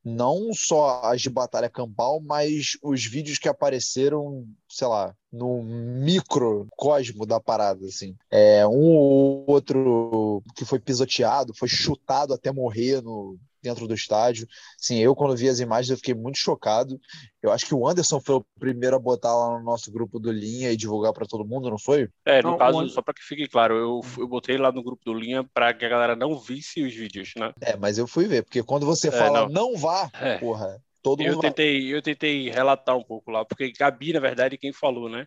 [0.03, 7.25] Não só as de batalha campal, mas os vídeos que apareceram, sei lá, no microcosmo
[7.25, 8.15] da parada, assim.
[8.31, 14.47] É, um ou outro que foi pisoteado, foi chutado até morrer no, dentro do estádio.
[14.77, 16.99] Sim, eu quando vi as imagens eu fiquei muito chocado.
[17.41, 20.31] Eu acho que o Anderson foi o primeiro a botar lá no nosso grupo do
[20.31, 22.09] Linha e divulgar para todo mundo, não foi?
[22.25, 25.03] É, no não, caso, só para que fique claro, eu, eu botei lá no grupo
[25.05, 27.53] do Linha para que a galera não visse os vídeos, né?
[27.61, 30.37] É, mas eu fui ver, porque quando você é, fala não, não vá, é.
[30.37, 34.57] porra, todo eu mundo tentei, eu tentei relatar um pouco lá, porque Gabi, na verdade,
[34.57, 35.25] quem falou, né?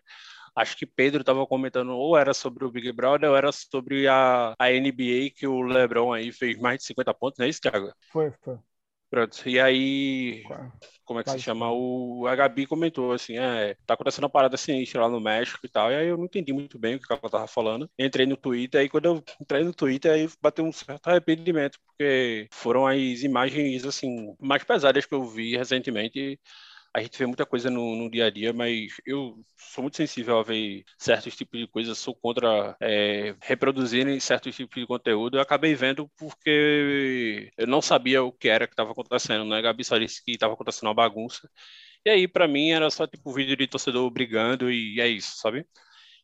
[0.55, 4.53] Acho que Pedro estava comentando ou era sobre o Big Brother ou era sobre a,
[4.57, 7.91] a NBA que o LeBron aí fez mais de 50 pontos, não é isso, Thiago?
[8.11, 8.57] Foi, foi.
[9.13, 10.41] Pronto, e aí,
[11.05, 11.71] como é que se chama?
[11.71, 15.69] O, a Gabi comentou assim: é, tá acontecendo uma parada sinistra lá no México e
[15.69, 15.91] tal.
[15.91, 17.87] E aí eu não entendi muito bem o que ela tava falando.
[17.99, 22.47] Entrei no Twitter, aí quando eu entrei no Twitter, aí bateu um certo arrependimento, porque
[22.51, 26.39] foram as imagens, assim, mais pesadas que eu vi recentemente
[26.93, 30.37] a gente vê muita coisa no, no, dia a dia, mas eu sou muito sensível
[30.37, 35.37] a ver certos tipos de coisas, sou contra é, reproduzirem certos tipos de conteúdo.
[35.37, 39.61] Eu acabei vendo porque eu não sabia o que era que estava acontecendo, né?
[39.61, 41.49] Gabi só disse que estava acontecendo uma bagunça.
[42.05, 45.65] E aí, para mim, era só tipo vídeo de torcedor brigando e é isso, sabe?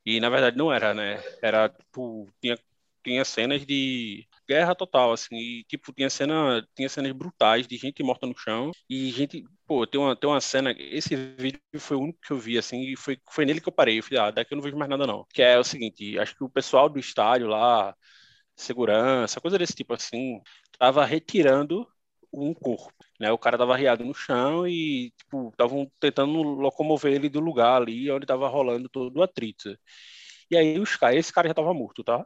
[0.05, 1.21] E na verdade não era, né?
[1.41, 2.57] Era tipo, tinha,
[3.03, 8.03] tinha cenas de guerra total, assim, e, tipo, tinha cena, tinha cenas brutais de gente
[8.03, 12.01] morta no chão e gente, pô, tem uma, tem uma cena, esse vídeo foi o
[12.01, 14.31] único que eu vi, assim, e foi, foi nele que eu parei, eu falei, ah,
[14.31, 16.89] daqui eu não vejo mais nada não, que é o seguinte, acho que o pessoal
[16.89, 17.95] do estádio lá,
[18.55, 20.41] segurança, coisa desse tipo, assim,
[20.77, 21.87] tava retirando
[22.33, 27.29] um corpo, né, o cara tava riado no chão e, tipo, estavam tentando locomover ele
[27.29, 29.75] do lugar ali onde tava rolando todo o atrito.
[30.51, 32.25] E aí os caras, esse cara já tava morto, tá?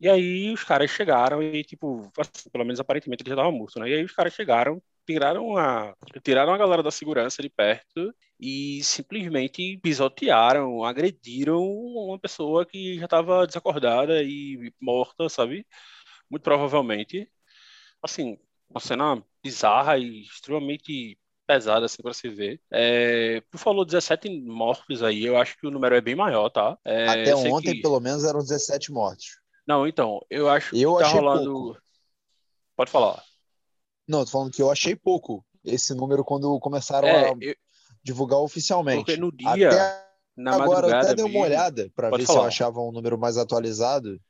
[0.00, 3.78] E aí os caras chegaram e, tipo, assim, pelo menos aparentemente ele já estava morto,
[3.78, 3.90] né?
[3.90, 8.82] E aí os caras chegaram, tiraram a, tiraram a galera da segurança de perto e
[8.82, 15.66] simplesmente pisotearam, agrediram uma pessoa que já estava desacordada e morta, sabe?
[16.30, 17.30] Muito provavelmente.
[18.02, 18.38] Assim,
[18.70, 22.60] uma cena bizarra e extremamente pesada, assim, para se ver.
[22.72, 26.78] É, tu falou 17 mortos aí, eu acho que o número é bem maior, tá?
[26.84, 27.82] É, Até ontem, que...
[27.82, 29.39] pelo menos, eram 17 mortos.
[29.70, 31.52] Não, então, eu acho eu que tá rolando.
[31.52, 31.82] Pouco.
[32.74, 33.22] Pode falar.
[34.08, 37.54] Não, tô falando que eu achei pouco esse número quando começaram é, a eu...
[38.02, 39.04] divulgar oficialmente.
[39.04, 42.38] Porque no dia, até na agora, eu até dei uma olhada para ver falar.
[42.38, 44.20] se eu achava um número mais atualizado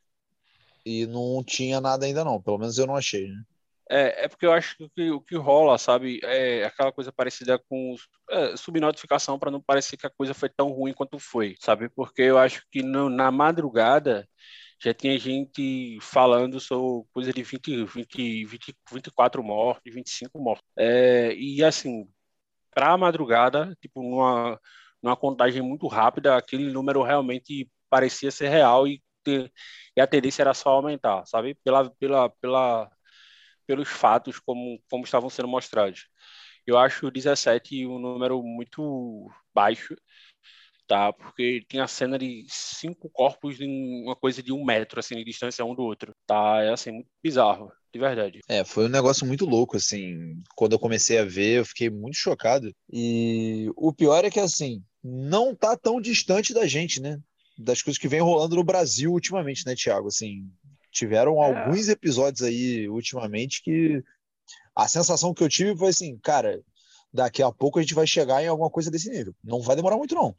[0.85, 2.39] e não tinha nada ainda não.
[2.39, 3.43] Pelo menos eu não achei, né?
[3.89, 7.97] É, é porque eu acho que o que rola, sabe, é aquela coisa parecida com
[8.29, 11.89] é, subnotificação para não parecer que a coisa foi tão ruim quanto foi, sabe?
[11.89, 14.29] Porque eu acho que no, na madrugada
[14.83, 20.65] já tinha gente falando sobre coisa de 20, 20, 20 24 mortes, 25 mortes.
[20.77, 22.09] É, e assim,
[22.75, 24.61] para a madrugada, tipo, numa,
[25.03, 29.53] numa contagem muito rápida, aquele número realmente parecia ser real e, ter,
[29.97, 31.55] e a tendência era só aumentar, sabe?
[31.65, 32.91] Pela, pela, pela,
[33.67, 36.09] pelos fatos como, como estavam sendo mostrados.
[36.67, 39.95] Eu acho 17 um número muito baixo
[40.91, 41.13] tá?
[41.13, 45.23] Porque tinha a cena de cinco corpos em uma coisa de um metro, assim, de
[45.23, 46.61] distância um do outro, tá?
[46.65, 48.41] É, assim, muito bizarro, de verdade.
[48.49, 50.43] É, foi um negócio muito louco, assim.
[50.57, 52.75] Quando eu comecei a ver, eu fiquei muito chocado.
[52.93, 57.21] E o pior é que, assim, não tá tão distante da gente, né?
[57.57, 60.09] Das coisas que vem rolando no Brasil ultimamente, né, Thiago?
[60.09, 60.51] Assim,
[60.91, 61.47] tiveram é.
[61.47, 64.03] alguns episódios aí ultimamente que
[64.75, 66.61] a sensação que eu tive foi assim, cara,
[67.15, 69.33] daqui a pouco a gente vai chegar em alguma coisa desse nível.
[69.45, 70.35] Não vai demorar muito, não.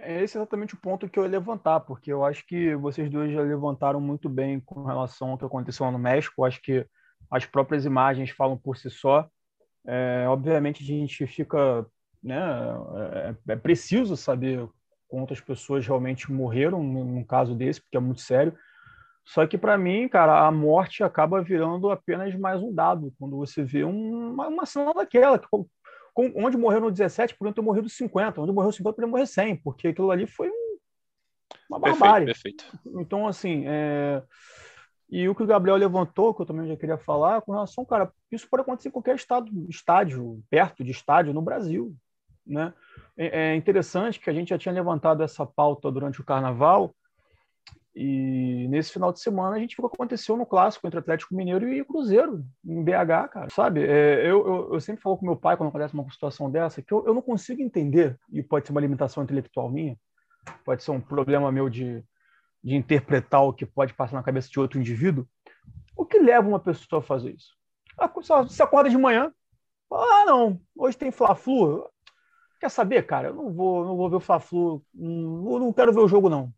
[0.00, 3.32] É esse exatamente o ponto que eu ia levantar, porque eu acho que vocês dois
[3.32, 6.34] já levantaram muito bem com relação ao que aconteceu lá no México.
[6.38, 6.86] Eu acho que
[7.30, 9.28] as próprias imagens falam por si só.
[9.86, 11.86] É, obviamente, a gente fica.
[12.22, 12.36] Né,
[13.46, 14.68] é, é, preciso saber
[15.06, 18.56] quantas pessoas realmente morreram num caso desse, porque é muito sério.
[19.24, 23.12] Só que, para mim, cara, a morte acaba virando apenas mais um dado.
[23.18, 25.38] Quando você vê uma, uma cena daquela,
[26.34, 29.88] onde morreu no 17, por ter morrido 50, onde morreu 50, poderia morrer 100, porque
[29.88, 30.78] aquilo ali foi um,
[31.70, 32.26] uma barbárie.
[32.26, 33.00] Perfeito, perfeito.
[33.00, 34.22] Então, assim, é...
[35.08, 38.12] e o que o Gabriel levantou, que eu também já queria falar, com relação, cara,
[38.32, 41.94] isso pode acontecer em qualquer estado, estádio, perto de estádio no Brasil,
[42.46, 42.74] né?
[43.16, 46.94] É, é interessante que a gente já tinha levantado essa pauta durante o Carnaval,
[48.00, 51.34] e nesse final de semana a gente viu o que aconteceu no clássico entre Atlético
[51.34, 53.48] Mineiro e Cruzeiro, em BH, cara.
[53.50, 53.84] Sabe?
[53.84, 56.94] É, eu, eu, eu, sempre falo com meu pai quando acontece uma situação dessa que
[56.94, 59.98] eu, eu não consigo entender, e pode ser uma limitação intelectual minha,
[60.64, 62.04] pode ser um problema meu de,
[62.62, 65.26] de interpretar o que pode passar na cabeça de outro indivíduo.
[65.96, 67.50] O que leva uma pessoa a fazer isso?
[68.46, 69.32] Você acorda de manhã,
[69.90, 71.84] Ah, não, hoje tem Fla-Flu.
[72.60, 73.28] Quer saber, cara?
[73.28, 76.52] Eu não vou, não vou ver o Fla-Flu, não, não quero ver o jogo, não.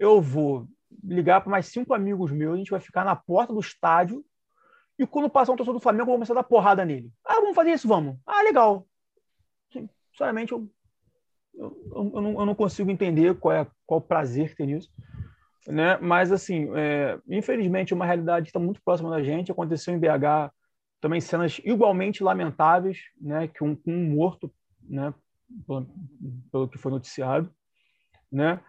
[0.00, 0.66] Eu vou
[1.04, 4.24] ligar para mais cinco amigos meus, a gente vai ficar na porta do estádio
[4.98, 7.12] e quando passar um torcedor do Flamengo, eu vou começar a dar porrada nele.
[7.24, 7.86] Ah, vamos fazer isso?
[7.86, 8.18] Vamos.
[8.26, 8.86] Ah, legal.
[10.12, 10.68] Sinceramente, eu,
[11.54, 14.90] eu, eu, não, eu não consigo entender qual é qual o prazer que tem nisso.
[15.66, 15.96] Né?
[15.98, 19.52] Mas, assim, é, infelizmente, é uma realidade que está muito próxima da gente.
[19.52, 20.52] Aconteceu em BH
[21.00, 23.48] também cenas igualmente lamentáveis, né?
[23.48, 25.14] Que um, um morto, né?
[25.66, 25.86] Pelo,
[26.52, 27.50] pelo que foi noticiado,
[28.30, 28.60] né?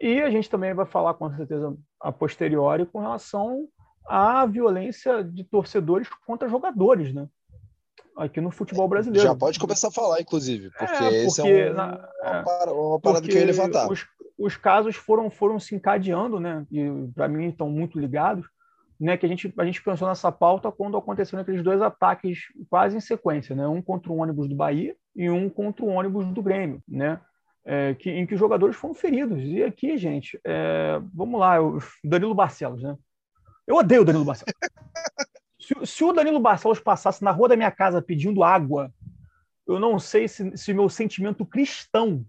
[0.00, 3.66] E a gente também vai falar com certeza a posteriori com relação
[4.06, 7.28] à violência de torcedores contra jogadores, né?
[8.16, 9.26] Aqui no futebol brasileiro.
[9.26, 11.86] Já pode começar a falar, inclusive, porque, é, porque esse é, um, na,
[12.22, 13.90] uma, é, uma parada que eu ia levantar.
[13.90, 14.06] Os,
[14.38, 16.66] os casos foram, foram se encadeando, né?
[16.70, 18.46] E para mim estão muito ligados,
[19.00, 19.16] né?
[19.16, 23.00] Que a gente, a gente pensou nessa pauta quando aconteceram aqueles dois ataques quase em
[23.00, 23.66] sequência, né?
[23.66, 27.20] Um contra o ônibus do Bahia e um contra o ônibus do Grêmio, né?
[27.68, 29.42] É, que, em que os jogadores foram feridos.
[29.42, 32.96] E aqui, gente, é, vamos lá, o Danilo Barcelos, né?
[33.66, 34.54] Eu odeio o Danilo Barcelos.
[35.60, 38.92] se, se, o Danilo Barcelos passasse na rua da minha casa pedindo água,
[39.66, 42.24] eu não sei se, se meu sentimento cristão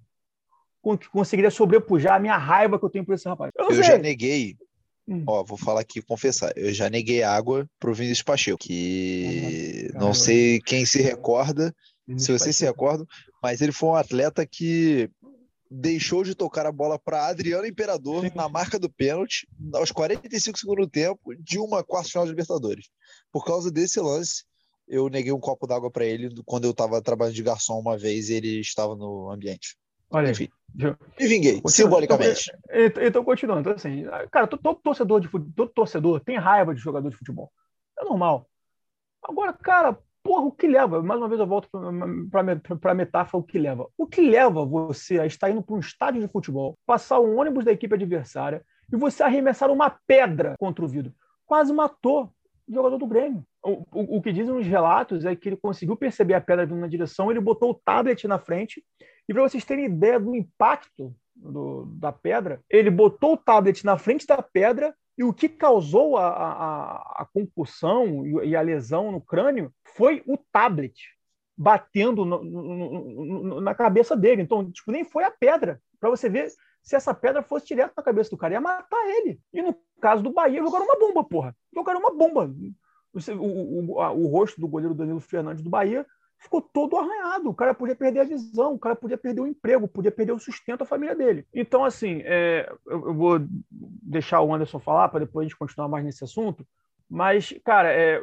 [1.12, 3.52] conseguiria sobrepujar a minha raiva que eu tenho por esse rapaz.
[3.56, 4.58] Eu, eu já neguei.
[5.08, 5.24] Hum.
[5.28, 6.52] Ó, vou falar aqui, confessar.
[6.56, 11.76] Eu já neguei água pro Vinícius Pacheco, que não sei quem se recorda,
[12.18, 13.06] se vocês se recordam,
[13.42, 15.10] mas ele foi um atleta que
[15.70, 18.32] deixou de tocar a bola para Adriano Imperador Sim.
[18.36, 22.90] na marca do pênalti aos 45 segundos do tempo de uma quarta final de Libertadores.
[23.32, 24.44] Por causa desse lance,
[24.88, 28.30] eu neguei um copo d'água para ele quando eu estava trabalhando de garçom uma vez
[28.30, 29.78] e ele estava no ambiente.
[30.10, 30.48] Olha, Enfim.
[31.20, 32.52] Me vinguei, simbolicamente.
[32.70, 33.62] Então, então, continuando.
[33.62, 37.52] Então, assim, cara, todo torcedor, de, todo torcedor tem raiva de jogador de futebol.
[38.00, 38.48] É normal.
[39.22, 41.02] Agora, cara, porra, o que leva?
[41.02, 41.70] Mais uma vez eu volto
[42.30, 43.88] para a metáfora, o que leva?
[43.98, 47.64] O que leva você a estar indo para um estádio de futebol, passar um ônibus
[47.64, 48.62] da equipe adversária
[48.92, 51.14] e você arremessar uma pedra contra o vidro?
[51.46, 52.26] Quase matou
[52.68, 53.42] o jogador do Grêmio.
[53.64, 56.82] O, o, o que dizem os relatos é que ele conseguiu perceber a pedra vindo
[56.82, 58.84] na direção, ele botou o tablet na frente,
[59.30, 63.98] e para vocês terem ideia do impacto do, da pedra, ele botou o tablet na
[63.98, 69.20] frente da pedra e o que causou a, a, a concussão e a lesão no
[69.20, 70.94] crânio foi o tablet
[71.58, 74.44] batendo no, no, no, na cabeça dele.
[74.44, 75.82] Então, tipo, nem foi a pedra.
[76.00, 76.52] Para você ver
[76.84, 79.42] se essa pedra fosse direto na cabeça do cara, ia matar ele.
[79.52, 81.56] E no caso do Bahia, jogaram uma bomba, porra.
[81.74, 82.54] Jogaram uma bomba.
[83.12, 86.06] O, o, o, o rosto do goleiro Danilo Fernandes do Bahia
[86.40, 87.50] ficou todo arranhado.
[87.50, 90.40] O cara podia perder a visão, o cara podia perder o emprego, podia perder o
[90.40, 91.46] sustento da família dele.
[91.54, 93.40] Então, assim, é, eu, eu, vou
[93.72, 96.66] deixar o Anderson falar para depois a gente continuar mais nesse assunto.
[97.10, 98.22] Mas, cara, é,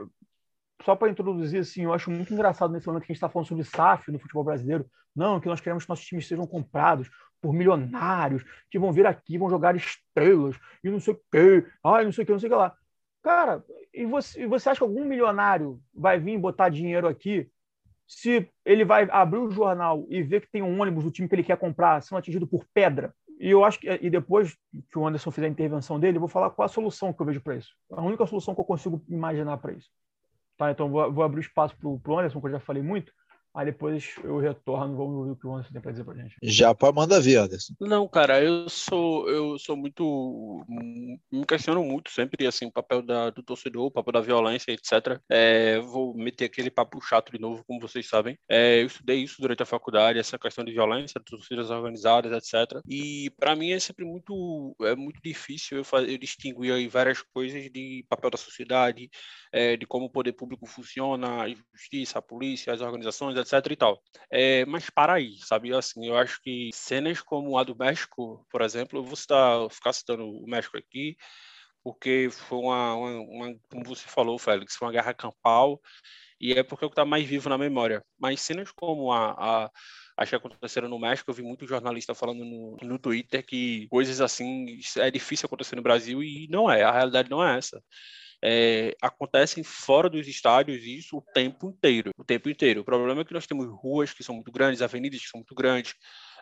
[0.82, 3.48] só para introduzir, assim, eu acho muito engraçado nesse momento que a gente está falando
[3.48, 4.86] sobre SAF no futebol brasileiro.
[5.14, 7.08] Não, que nós queremos que nossos times sejam comprados
[7.40, 12.04] por milionários, que vão vir aqui, vão jogar estrelas, e não sei o quê, ai,
[12.04, 12.74] não sei o quê, não sei o que lá.
[13.22, 17.48] Cara, e você, e você acha que algum milionário vai vir botar dinheiro aqui
[18.06, 21.34] se ele vai abrir o jornal e ver que tem um ônibus do time que
[21.34, 24.56] ele quer comprar sendo atingido por pedra, e eu acho que e depois
[24.90, 27.26] que o Anderson fizer a intervenção dele, eu vou falar qual a solução que eu
[27.26, 27.74] vejo para isso.
[27.90, 29.90] A única solução que eu consigo imaginar para isso.
[30.56, 33.12] Tá, então vou, vou abrir espaço para o Anderson, que eu já falei muito,
[33.54, 36.36] Aí depois eu retorno, vamos ouvir o que o Anderson tem para dizer para gente.
[36.42, 37.72] Já pode mandar ver, Anderson.
[37.80, 43.30] Não, cara, eu sou eu sou muito me questiono muito sempre assim o papel da,
[43.30, 45.20] do torcedor, o papel da violência, etc.
[45.30, 48.36] É, vou meter aquele papo chato de novo, como vocês sabem.
[48.48, 52.80] É, eu estudei isso durante a faculdade, essa questão de violência, torcidas organizadas, etc.
[52.88, 57.22] E para mim é sempre muito é muito difícil eu, fazer, eu distinguir aí várias
[57.22, 59.08] coisas de papel da sociedade,
[59.52, 63.76] é, de como o poder público funciona, a justiça, a polícia, as organizações, etc e
[63.76, 64.02] tal.
[64.30, 65.72] É, mas para aí, sabe?
[65.74, 69.92] Assim, eu acho que cenas como a do México, por exemplo, eu vou citar, ficar
[69.92, 71.16] citando o México aqui,
[71.82, 75.80] porque foi uma, uma, uma, como você falou, Félix, foi uma guerra campal,
[76.40, 78.04] e é porque é o que está mais vivo na memória.
[78.18, 79.32] Mas cenas como a,
[79.66, 79.70] a
[80.16, 84.20] acho que aconteceram no México, eu vi muito jornalista falando no, no Twitter que coisas
[84.20, 87.82] assim é difícil acontecer no Brasil e não é, a realidade não é essa
[88.46, 92.82] é, acontecem fora dos estádios isso o tempo inteiro, o tempo inteiro.
[92.82, 95.54] O problema é que nós temos ruas que são muito grandes, avenidas que são muito
[95.54, 95.94] grandes,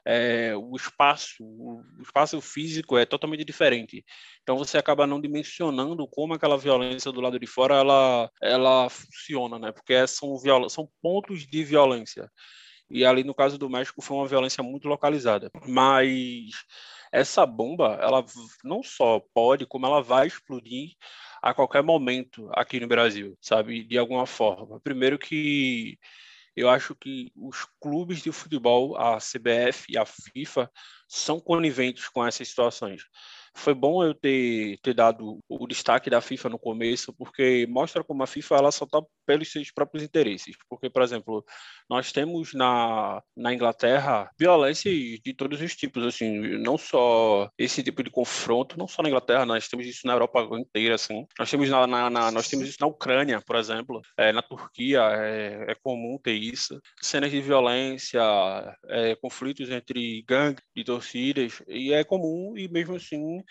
[0.05, 4.05] é, o espaço, o espaço físico é totalmente diferente.
[4.43, 9.57] Então você acaba não dimensionando como aquela violência do lado de fora ela, ela funciona,
[9.61, 9.71] né?
[9.71, 12.29] Porque são, viola são pontos de violência.
[12.91, 15.53] E ali no caso do México foi uma violência muito localizada.
[15.69, 16.51] Mas
[17.13, 18.25] essa bomba, ela
[18.65, 20.91] não só pode, como ela vai explodir
[21.43, 23.83] a qualquer momento aqui no Brasil, sabe?
[23.83, 24.81] De alguma forma.
[24.81, 25.99] Primeiro que
[26.55, 30.71] eu acho que os clubes de futebol, a CBF e a FIFA,
[31.09, 33.03] são coniventes com essas situações.
[33.55, 38.23] Foi bom eu ter, ter dado o destaque da FIFA no começo, porque mostra como
[38.23, 40.57] a FIFA ela só está pelos seus próprios interesses.
[40.69, 41.45] Porque, por exemplo,
[41.89, 48.03] nós temos na, na Inglaterra violência de todos os tipos, assim, não só esse tipo
[48.03, 51.27] de confronto, não só na Inglaterra, nós temos isso na Europa inteira, assim.
[51.39, 55.01] Nós temos na, na, na nós temos isso na Ucrânia, por exemplo, é, na Turquia
[55.13, 58.21] é, é, comum ter isso, cenas de violência,
[58.89, 63.42] é, conflitos entre gangues de torcidas e é comum e mesmo assim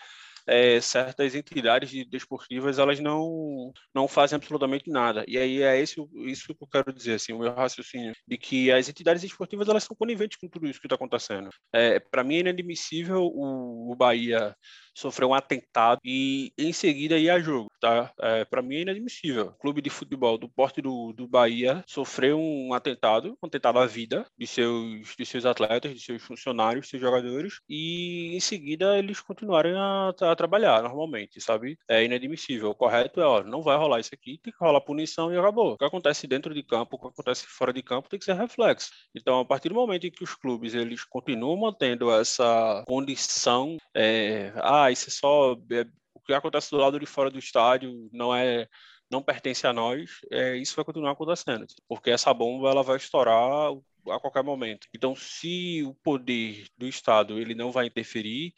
[0.46, 5.24] é, certas entidades desportivas elas não não fazem absolutamente nada.
[5.28, 8.70] E aí é esse isso que eu quero dizer assim o meu raciocínio de que
[8.72, 11.50] as entidades esportivas elas são coniventes com tudo isso que está acontecendo.
[11.72, 14.56] É, para mim é inadmissível o, o Bahia
[14.94, 18.12] sofreu um atentado e em seguida ia a jogo, tá?
[18.20, 19.46] É, para mim é inadmissível.
[19.46, 23.86] O clube de futebol do Porto do, do Bahia sofreu um atentado, um atentado à
[23.86, 28.98] vida de seus, de seus atletas, de seus funcionários, de seus jogadores, e em seguida
[28.98, 31.78] eles continuarem a, a trabalhar normalmente, sabe?
[31.88, 32.70] É inadmissível.
[32.70, 35.72] O correto é, ó, não vai rolar isso aqui, tem que rolar punição e acabou.
[35.72, 38.34] O que acontece dentro de campo, o que acontece fora de campo tem que ser
[38.34, 38.90] reflexo.
[39.14, 44.52] Então, a partir do momento em que os clubes eles continuam mantendo essa condição, é,
[44.56, 48.08] ah, ah, isso é só é, o que acontece do lado de fora do estádio
[48.12, 48.68] não é
[49.10, 53.70] não pertence a nós, é, isso vai continuar acontecendo, porque essa bomba ela vai estourar
[54.08, 54.88] a qualquer momento.
[54.94, 58.54] Então, se o poder do Estado ele não vai interferir,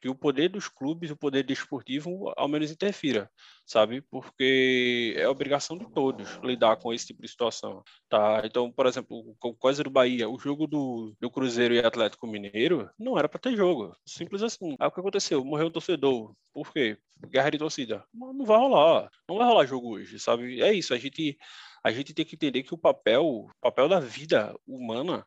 [0.00, 3.30] que o poder dos clubes, o poder desportivo, ao menos interfira,
[3.66, 4.00] sabe?
[4.02, 8.42] Porque é obrigação de todos lidar com esse tipo de situação, tá?
[8.44, 12.88] Então, por exemplo, com coisa do Bahia, o jogo do, do Cruzeiro e Atlético Mineiro
[12.98, 14.76] não era para ter jogo, simples assim.
[14.78, 15.44] Aí o que aconteceu?
[15.44, 16.34] Morreu um torcedor.
[16.52, 16.98] Por quê?
[17.28, 18.04] Guerra de torcida.
[18.12, 20.60] Não vai rolar, não vai rolar jogo hoje, sabe?
[20.62, 21.36] É isso, a gente
[21.84, 25.24] a gente tem que entender que o papel, o papel da vida humana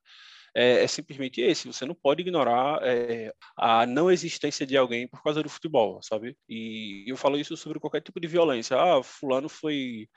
[0.55, 1.67] é, é, simplesmente esse.
[1.67, 6.35] Você não pode ignorar é, a não existência de alguém por causa do futebol, sabe?
[6.49, 8.77] E eu falo isso sobre qualquer tipo de violência.
[8.77, 10.07] Ah, fulano foi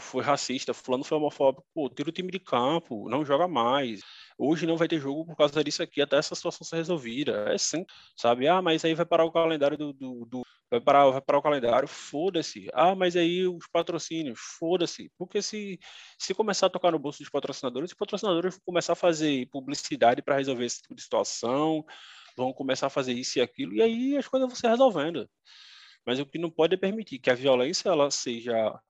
[0.00, 4.00] foi racista, fulano foi homofóbico, pô, tira o time de campo, não joga mais.
[4.38, 7.52] Hoje não vai ter jogo por causa disso aqui, até essa situação ser resolvida.
[7.52, 7.84] É sim,
[8.16, 8.48] sabe?
[8.48, 11.42] Ah, mas aí vai parar o calendário do, do, do vai parar, vai parar o
[11.42, 12.68] calendário, foda-se.
[12.72, 15.10] Ah, mas aí os patrocínios, foda-se.
[15.18, 15.78] Porque se,
[16.18, 20.22] se começar a tocar no bolso dos patrocinadores, os patrocinadores vão começar a fazer publicidade
[20.22, 21.84] para resolver esse tipo de situação,
[22.36, 25.28] vão começar a fazer isso e aquilo, e aí as coisas vão se resolvendo.
[26.06, 28.80] Mas o que não pode é permitir que a violência ela seja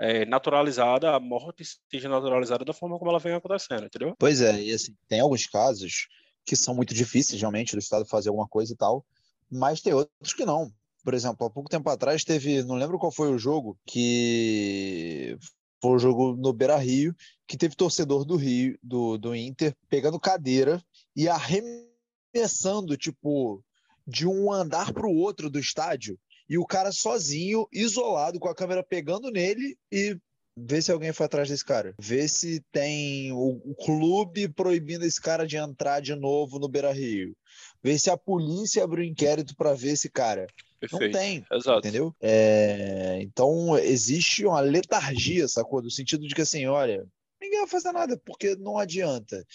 [0.00, 4.14] é, naturalizada, a morte seja naturalizada da forma como ela vem acontecendo, entendeu?
[4.18, 6.08] Pois é, e assim, tem alguns casos
[6.44, 9.04] que são muito difíceis realmente do Estado fazer alguma coisa e tal,
[9.50, 10.72] mas tem outros que não.
[11.04, 15.36] Por exemplo, há pouco tempo atrás teve, não lembro qual foi o jogo, que
[15.82, 17.14] foi o jogo no Beira Rio,
[17.46, 20.82] que teve torcedor do Rio, do, do Inter, pegando cadeira
[21.14, 23.62] e arremessando, tipo,
[24.06, 26.18] de um andar para o outro do estádio,
[26.50, 30.18] e o cara sozinho, isolado, com a câmera pegando nele e
[30.58, 31.94] vê se alguém foi atrás desse cara.
[31.96, 37.36] Vê se tem o, clube proibindo esse cara de entrar de novo no Beira Rio.
[37.80, 40.48] Vê se a polícia abriu inquérito para ver esse cara.
[40.80, 41.12] Perfeito.
[41.12, 41.44] Não tem.
[41.52, 41.78] Exato.
[41.78, 42.12] Entendeu?
[42.20, 45.80] É, então, existe uma letargia, sacou?
[45.80, 47.06] No sentido de que, assim, olha,
[47.40, 49.46] ninguém vai fazer nada, porque não adianta.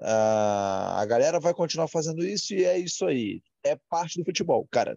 [0.00, 3.42] a galera vai continuar fazendo isso e é isso aí.
[3.62, 4.66] É parte do futebol.
[4.70, 4.96] Cara,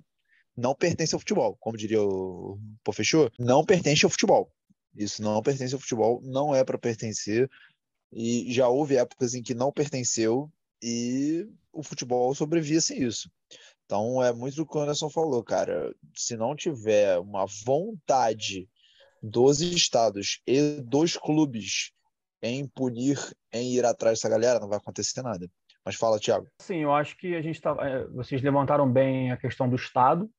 [0.56, 1.58] não pertence ao futebol.
[1.60, 2.60] Como diria o
[2.94, 3.32] fechou?
[3.40, 4.52] Não pertence ao futebol.
[4.96, 7.50] Isso não pertence ao futebol, não é para pertencer.
[8.12, 10.52] E já houve épocas em que não pertenceu
[10.84, 13.32] e o futebol sobrevia sem isso.
[13.86, 15.94] Então é muito o que o Anderson falou, cara.
[16.16, 18.70] Se não tiver uma vontade
[19.22, 21.92] dos estados e dos clubes
[22.42, 23.18] em punir,
[23.54, 25.50] em ir atrás dessa galera, não vai acontecer nada.
[25.86, 26.48] Mas fala, Thiago.
[26.62, 30.30] Sim, eu acho que a gente tá, é, vocês levantaram bem a questão do Estado,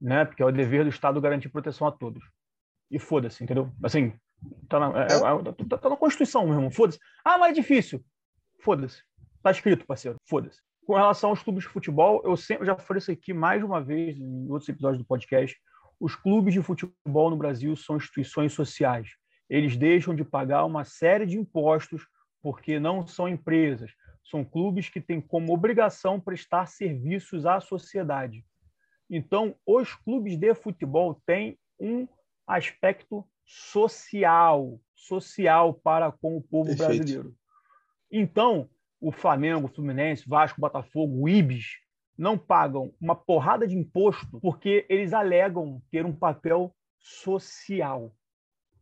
[0.00, 0.24] né?
[0.24, 2.24] Porque é o dever do Estado garantir proteção a todos.
[2.90, 3.70] E foda-se, entendeu?
[3.82, 4.12] Assim,
[4.68, 5.78] tá na, é, é.
[5.78, 6.70] Tá, na Constituição, meu irmão.
[6.70, 6.98] Foda-se.
[7.24, 8.04] Ah, mas é difícil.
[8.60, 9.02] Foda-se.
[9.42, 10.16] Tá escrito, parceiro.
[10.24, 13.66] Foda-se com relação aos clubes de futebol, eu sempre já falei isso aqui mais de
[13.66, 15.54] uma vez em outros episódios do podcast.
[16.00, 19.10] Os clubes de futebol no Brasil são instituições sociais.
[19.50, 22.06] Eles deixam de pagar uma série de impostos
[22.40, 23.92] porque não são empresas.
[24.24, 28.42] São clubes que têm como obrigação prestar serviços à sociedade.
[29.10, 32.06] Então, os clubes de futebol têm um
[32.46, 36.98] aspecto social, social para com o povo Perfeito.
[36.98, 37.34] brasileiro.
[38.10, 38.68] Então,
[39.00, 41.78] o Flamengo, o Fluminense, Vasco, Botafogo, Ibis
[42.16, 48.12] não pagam uma porrada de imposto porque eles alegam ter um papel social.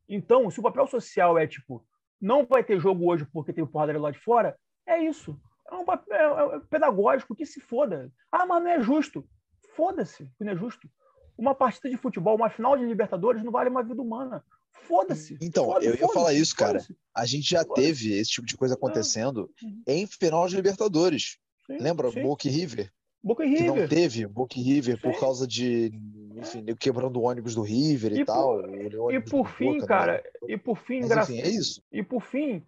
[0.09, 1.85] Então, se o papel social é tipo
[2.21, 5.39] não vai ter jogo hoje porque tem o porradaria lá de fora, é isso.
[5.71, 8.11] É um papel é, é pedagógico que se foda.
[8.33, 9.29] Ah, mas não é justo.
[9.77, 10.89] Foda-se, não é justo.
[11.37, 14.43] Uma partida de futebol, uma final de Libertadores não vale uma vida humana.
[14.73, 15.37] Foda-se.
[15.41, 16.83] Então, foda eu ia falar isso, cara.
[17.15, 18.77] A gente já teve esse tipo de coisa é.
[18.77, 19.51] acontecendo
[19.87, 21.39] em final de Libertadores.
[21.67, 22.11] Sim, Lembra?
[22.11, 22.23] Sim.
[22.23, 22.91] Boca e River.
[23.23, 23.73] Boca e River.
[23.73, 25.03] Que não teve Boca e River sim.
[25.03, 25.93] por causa de,
[26.37, 28.63] enfim, quebrando o ônibus do River e, e tal.
[28.63, 30.55] Por, e por fim, Boca, cara, né?
[30.55, 31.83] e por fim, Mas, enfim, é isso.
[31.93, 32.65] E por fim,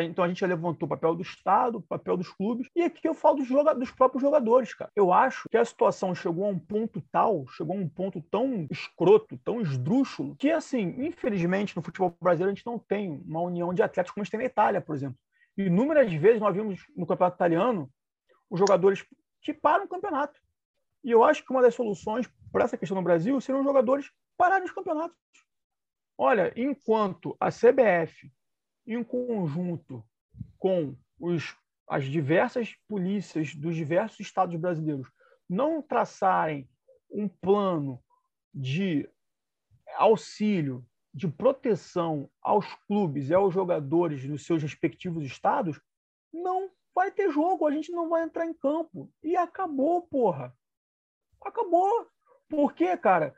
[0.00, 3.14] então a gente levantou o papel do Estado, o papel dos clubes, e aqui eu
[3.14, 4.90] falo dos, dos, próprios jogadores, cara.
[4.94, 8.66] Eu acho que a situação chegou a um ponto tal, chegou a um ponto tão
[8.70, 13.72] escroto, tão esdrúxulo, que assim, infelizmente, no futebol brasileiro a gente não tem uma união
[13.72, 15.16] de atletas como a gente tem na Itália, por exemplo.
[15.56, 17.90] Inúmeras vezes nós vimos no campeonato italiano
[18.50, 19.04] os jogadores
[19.40, 20.38] que param o campeonato.
[21.04, 24.10] E eu acho que uma das soluções para essa questão no Brasil seriam os jogadores
[24.36, 25.16] pararem os campeonatos.
[26.18, 28.30] Olha, enquanto a CBF
[28.86, 30.04] em conjunto
[30.58, 31.56] com os,
[31.88, 35.08] as diversas polícias dos diversos estados brasileiros
[35.48, 36.68] não traçarem
[37.10, 38.02] um plano
[38.52, 39.08] de
[39.96, 45.80] auxílio, de proteção aos clubes e aos jogadores nos seus respectivos estados,
[46.32, 49.10] não vai ter jogo, a gente não vai entrar em campo.
[49.22, 50.54] E acabou, porra.
[51.40, 52.06] Acabou.
[52.48, 53.34] Por quê, cara?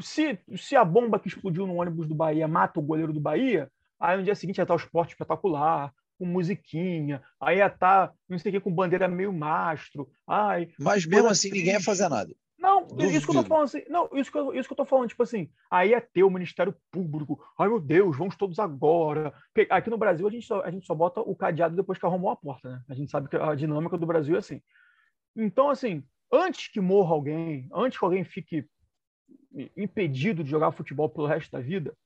[0.00, 3.70] Se, se a bomba que explodiu no ônibus do Bahia mata o goleiro do Bahia,
[4.00, 8.38] Aí no dia seguinte ia estar o esporte espetacular, com musiquinha, aí ia estar, não
[8.38, 10.08] sei o que, com bandeira meio mastro.
[10.26, 12.34] Ai, Mas mesmo assim ninguém ia fazer nada.
[12.58, 13.12] Não, Duvido.
[13.12, 13.82] isso que eu tô falando assim.
[13.88, 16.30] Não, isso que, eu, isso que eu tô falando, tipo assim, aí ia ter o
[16.30, 17.40] Ministério Público.
[17.56, 19.32] Ai, meu Deus, vamos todos agora.
[19.70, 22.30] Aqui no Brasil, a gente só, a gente só bota o cadeado depois que arrumou
[22.30, 22.82] a porta, né?
[22.88, 24.60] A gente sabe que a dinâmica do Brasil é assim.
[25.36, 28.66] Então, assim, antes que morra alguém, antes que alguém fique
[29.76, 31.96] impedido de jogar futebol pelo resto da vida,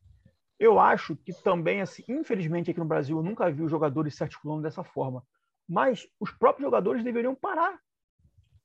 [0.62, 4.22] eu acho que também, assim, infelizmente aqui no Brasil, eu nunca vi os jogadores se
[4.22, 5.26] articulando dessa forma.
[5.68, 7.80] Mas os próprios jogadores deveriam parar.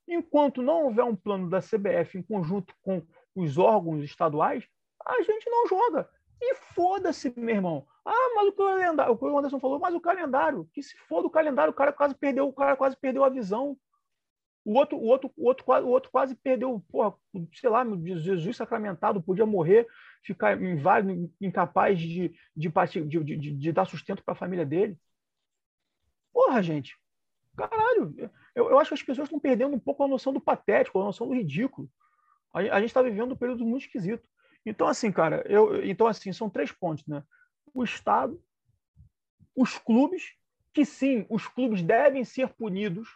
[0.08, 3.02] Enquanto não houver um plano da CBF em conjunto com
[3.36, 4.64] os órgãos estaduais,
[5.04, 6.08] a gente não joga.
[6.40, 7.88] E foda-se, meu irmão.
[8.06, 11.24] Ah, mas o calendário, o que o Anderson falou, mas o calendário, que se for
[11.24, 13.76] do calendário, o cara quase perdeu, o cara quase perdeu a visão.
[14.68, 17.16] O outro, o outro, o outro, o outro quase perdeu, porra,
[17.54, 17.86] sei lá,
[18.18, 19.88] Jesus sacramentado, podia morrer,
[20.22, 22.70] ficar inválido, incapaz de, de,
[23.06, 25.00] de, de, de dar sustento para a família dele.
[26.34, 26.98] Porra, gente.
[27.56, 28.14] Caralho.
[28.54, 31.06] Eu, eu acho que as pessoas estão perdendo um pouco a noção do patético, a
[31.06, 31.90] noção do ridículo.
[32.54, 34.28] A, a gente está vivendo um período muito esquisito.
[34.66, 37.24] Então, assim, cara, eu, então, assim, são três pontos, né?
[37.74, 38.38] O Estado,
[39.56, 40.34] os clubes,
[40.74, 43.08] que sim, os clubes devem ser punidos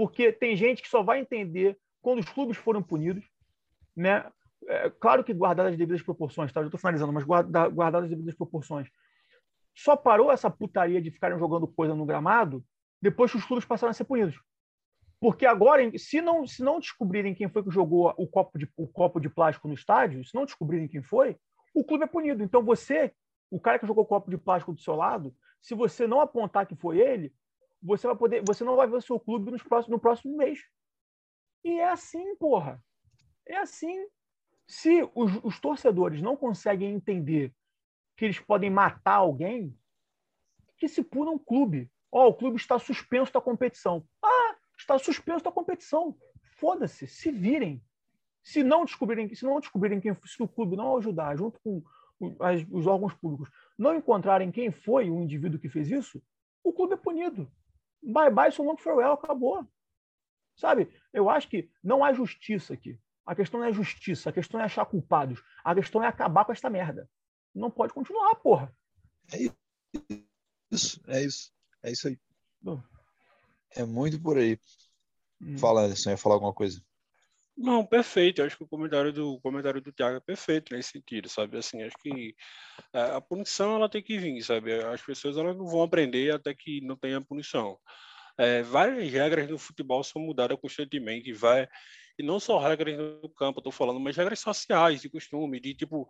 [0.00, 3.22] porque tem gente que só vai entender quando os clubes foram punidos,
[3.94, 4.24] né?
[4.66, 6.62] É, claro que guardadas as devidas proporções, tá?
[6.62, 8.88] Eu estou finalizando, mas guarda, guardadas as devidas proporções.
[9.76, 12.64] Só parou essa putaria de ficarem jogando coisa no gramado
[13.02, 14.40] depois que os clubes passaram a ser punidos.
[15.20, 18.88] Porque agora, se não, se não descobrirem quem foi que jogou o copo, de, o
[18.88, 21.36] copo de plástico no estádio, se não descobrirem quem foi,
[21.74, 22.42] o clube é punido.
[22.42, 23.12] Então você,
[23.50, 26.66] o cara que jogou o copo de plástico do seu lado, se você não apontar
[26.66, 27.34] que foi ele,
[27.82, 30.60] você vai poder, você não vai ver o seu clube nos próximos, no próximo mês.
[31.64, 32.82] E é assim, porra.
[33.46, 34.06] É assim.
[34.66, 37.52] Se os, os torcedores não conseguem entender
[38.16, 39.76] que eles podem matar alguém,
[40.76, 41.90] que se puna um clube.
[42.12, 44.06] Ó, oh, o clube está suspenso da competição.
[44.22, 46.16] Ah, está suspenso da competição.
[46.56, 47.82] Foda-se, se virem.
[48.42, 51.82] Se não descobrirem, se não descobrirem quem se o clube não ajudar, junto com
[52.70, 56.22] os órgãos públicos, não encontrarem quem foi o indivíduo que fez isso,
[56.62, 57.50] o clube é punido
[58.02, 59.66] bye bye, so long farewell, acabou.
[60.56, 60.92] Sabe?
[61.12, 62.98] Eu acho que não há justiça aqui.
[63.24, 65.42] A questão não é justiça, a questão é achar culpados.
[65.64, 67.08] A questão é acabar com esta merda.
[67.54, 68.74] Não pode continuar, porra.
[69.32, 69.38] É
[70.70, 71.52] isso, é isso.
[71.82, 72.18] É isso aí.
[73.70, 74.58] É muito por aí.
[75.40, 75.56] Hum.
[75.56, 76.82] Fala, Anderson, ia falar alguma coisa.
[77.62, 78.40] Não, perfeito.
[78.40, 81.58] Eu acho que o comentário do o comentário do Thiago é perfeito nesse sentido, sabe?
[81.58, 82.34] Assim, acho que
[82.92, 84.72] a, a punição ela tem que vir, sabe?
[84.82, 87.78] As pessoas elas não vão aprender até que não tenha punição.
[88.38, 91.68] É, várias regras do futebol são mudadas constantemente, vai
[92.18, 96.08] e não só regras no campo, estou falando, mas regras sociais de costume, de tipo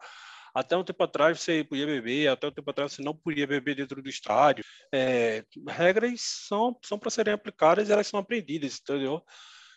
[0.55, 3.77] até um tempo atrás você podia beber, até um tempo atrás você não podia beber
[3.77, 4.65] dentro do estádio.
[4.93, 9.25] É, regras são, são para serem aplicadas e elas são aprendidas, entendeu?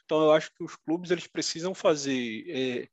[0.06, 2.88] Então, eu acho que os clubes eles precisam fazer é,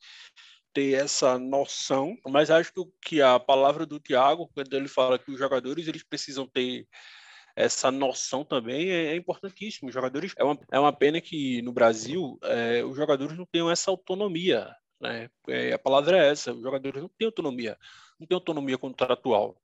[0.72, 5.38] ter essa noção, mas acho que a palavra do Thiago, quando ele fala que os
[5.38, 6.86] jogadores eles precisam ter
[7.56, 9.88] essa noção também é, é importantíssimo.
[9.88, 13.70] Os jogadores é uma, é uma pena que no Brasil é, os jogadores não tenham
[13.70, 14.74] essa autonomia.
[15.00, 15.28] Né?
[15.48, 17.76] É, a palavra é essa: os jogadores não têm autonomia,
[18.18, 19.60] não têm autonomia contratual.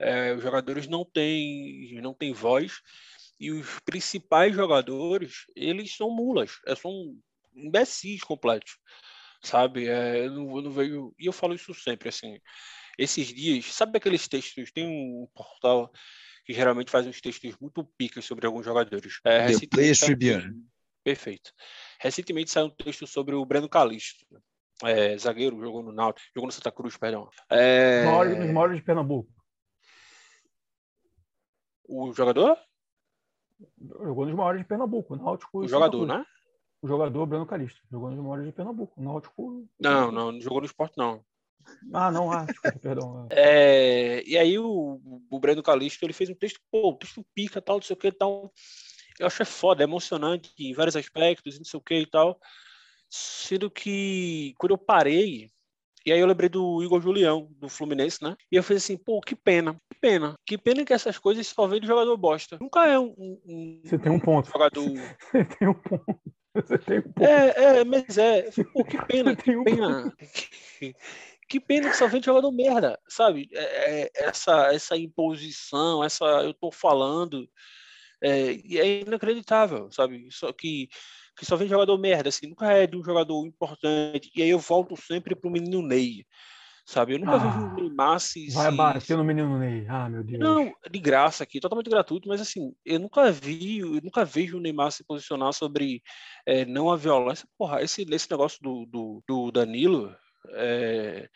[0.00, 2.80] É, os jogadores não têm, não têm voz
[3.38, 7.16] e os principais jogadores, eles são mulas, é, são
[7.54, 8.78] imbecis completos,
[9.42, 9.88] sabe?
[9.88, 11.14] É, eu, não, eu não vejo...
[11.18, 12.38] E eu falo isso sempre, assim,
[12.98, 15.92] esses dias, sabe aqueles textos, tem um portal
[16.44, 19.20] que geralmente faz uns textos muito picas sobre alguns jogadores.
[19.24, 20.64] É, The Players Tribune.
[21.04, 21.52] Perfeito.
[22.00, 24.26] Recentemente saiu um texto sobre o Breno Calixto,
[24.84, 27.28] é, zagueiro, jogou no Náutico, jogou no Santa Cruz, perdão.
[27.50, 28.04] É...
[28.04, 29.32] Nos maiores de Pernambuco.
[31.84, 32.58] O jogador?
[33.80, 35.58] Jogou nos maiores de Pernambuco, Náutico.
[35.60, 36.24] O jogador, né?
[36.80, 37.80] O jogador Breno Calixto.
[37.90, 39.68] Jogou nos maiores de Pernambuco, Náutico.
[39.80, 41.24] Não, não, não jogou no esporte, não.
[41.92, 43.26] Ah, não, ah, desculpa, perdão.
[43.30, 45.00] É, e aí o,
[45.30, 48.12] o Breno Calixto, ele fez um texto, pô, texto pica, tal, não sei o que,
[48.12, 48.52] tal.
[49.18, 52.38] Eu achei foda, é emocionante em vários aspectos, não sei o que e tal.
[53.10, 55.50] Sendo que quando eu parei,
[56.08, 58.34] e aí eu lembrei do Igor Julião, do Fluminense, né?
[58.50, 60.34] E eu falei assim, pô, que pena, que pena.
[60.46, 62.56] Que pena que essas coisas só vem de jogador bosta.
[62.58, 63.14] Nunca é um.
[63.44, 64.50] um Você tem um ponto.
[64.50, 64.84] Jogador...
[65.30, 66.22] Você tem um ponto.
[66.54, 67.28] Você tem um ponto.
[67.28, 68.50] É, é, mas é.
[68.72, 70.10] Pô, que pena, que um pena.
[71.46, 73.50] que pena que só vem jogador merda, sabe?
[73.52, 77.46] É, é, essa, essa imposição, essa eu tô falando,
[78.22, 80.26] é, é inacreditável, sabe?
[80.30, 80.88] Só que
[81.38, 84.30] que só vem jogador merda, assim, nunca é de um jogador importante.
[84.34, 86.24] E aí eu volto sempre pro menino Ney,
[86.84, 87.14] sabe?
[87.14, 88.50] Eu nunca ah, vejo o Neymar se.
[88.50, 90.40] Vai bater no menino Ney, ah, meu Deus.
[90.40, 94.60] Não, de graça aqui, totalmente gratuito, mas assim, eu nunca vi, eu nunca vejo o
[94.60, 96.02] Neymar se posicionar sobre
[96.44, 97.48] é, não a violência.
[97.56, 100.14] Porra, esse, esse negócio do, do, do Danilo.
[100.54, 101.28] É,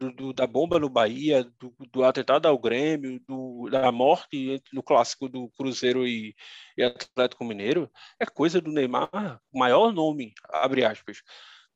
[0.00, 3.20] do, do, da bomba no Bahia, do, do, atentado ao Grêmio,
[3.70, 6.34] da morte no clássico do Cruzeiro e,
[6.76, 11.18] e, Atlético Mineiro, é coisa do Neymar, maior nome, abre aspas,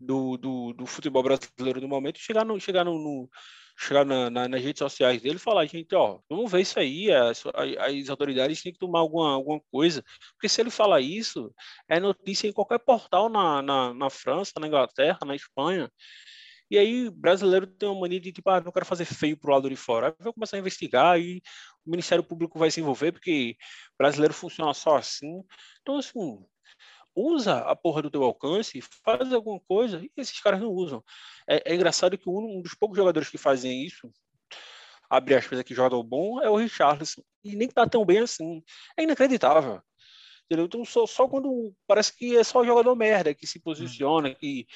[0.01, 3.29] do, do, do futebol brasileiro no momento, chegar, no, chegar, no, no
[3.77, 7.13] chegar na, na, nas redes sociais dele e falar, gente, ó, vamos ver isso aí,
[7.13, 7.43] as,
[7.79, 10.03] as autoridades têm que tomar alguma, alguma coisa,
[10.33, 11.53] porque se ele falar isso,
[11.89, 15.91] é notícia em qualquer portal na, na, na França, na Inglaterra, na Espanha,
[16.75, 19.69] e aí, brasileiro tem uma mania de tipo, ah, não quero fazer feio pro lado
[19.69, 20.09] de fora.
[20.09, 21.41] Aí vai começar a investigar e
[21.87, 23.57] o Ministério Público vai se envolver, porque
[23.97, 25.45] brasileiro funciona só assim.
[25.83, 26.45] Então, assim,
[27.15, 31.01] usa a porra do teu alcance, faz alguma coisa, e esses caras não usam.
[31.49, 34.11] É, é engraçado que um, dos poucos jogadores que fazem isso,
[35.09, 37.23] abre aspas aqui, jogador bom, é o Richarlison.
[37.45, 38.65] E nem tá tão bem assim.
[38.97, 39.81] É inacreditável.
[40.47, 40.67] Entendeu?
[40.67, 44.67] Então, só, só quando parece que é só jogador merda que se posiciona, que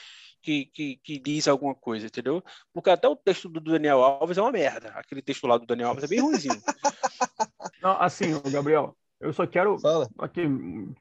[0.43, 2.43] que, que, que, diz alguma coisa, entendeu?
[2.73, 4.89] Porque até o texto do Daniel Alves é uma merda.
[4.91, 6.61] Aquele texto lá do Daniel Alves é bem ruimzinho.
[7.83, 10.09] Não, assim, Gabriel, eu só quero Fala.
[10.19, 10.43] aqui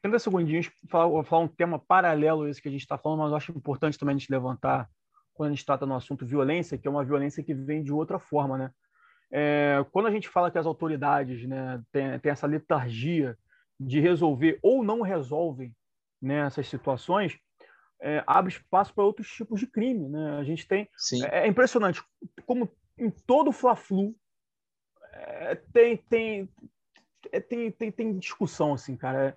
[0.02, 3.30] 30 segundinhos falar, falar um tema paralelo a esse que a gente está falando, mas
[3.30, 4.88] eu acho importante também a gente levantar
[5.34, 8.18] quando a gente trata no assunto violência, que é uma violência que vem de outra
[8.18, 8.70] forma, né?
[9.30, 13.38] É, quando a gente fala que as autoridades né, têm, têm essa letargia
[13.78, 15.72] de resolver ou não resolvem
[16.20, 17.38] né, essas situações,
[18.00, 20.08] é, abre espaço para outros tipos de crime.
[20.08, 20.38] Né?
[20.38, 20.88] A gente tem.
[21.30, 22.02] É, é, impressionante
[22.46, 24.14] como em todo Fla-Flu
[25.12, 26.48] é, tem, tem,
[27.32, 29.36] é, tem, tem, tem discussão, assim, cara.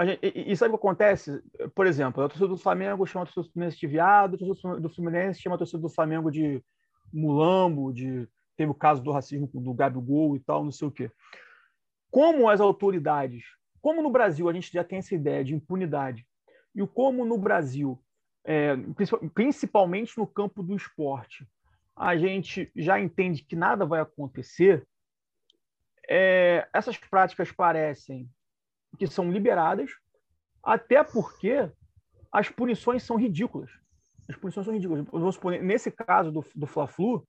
[0.00, 1.42] Gente, e, e, sabe o que acontece?
[1.74, 4.80] Por exemplo, a torcida do Flamengo chama a torcida do Fluminense de viado, a torcida
[4.80, 6.62] do Fluminense chama a torcida do Flamengo de
[7.12, 11.10] mulambo, de teve o caso do racismo do Gabigol e tal, não sei o quê.
[12.10, 13.44] Como as autoridades,
[13.80, 16.26] como no Brasil a gente já tem essa ideia de impunidade,
[16.78, 18.00] e como no Brasil,
[18.44, 18.76] é,
[19.34, 21.44] principalmente no campo do esporte,
[21.96, 24.86] a gente já entende que nada vai acontecer,
[26.08, 28.30] é, essas práticas parecem
[28.96, 29.90] que são liberadas,
[30.62, 31.68] até porque
[32.30, 33.70] as punições são ridículas.
[34.28, 35.04] As punições são ridículas.
[35.34, 37.26] Supor, nesse caso do, do Fla-Flu,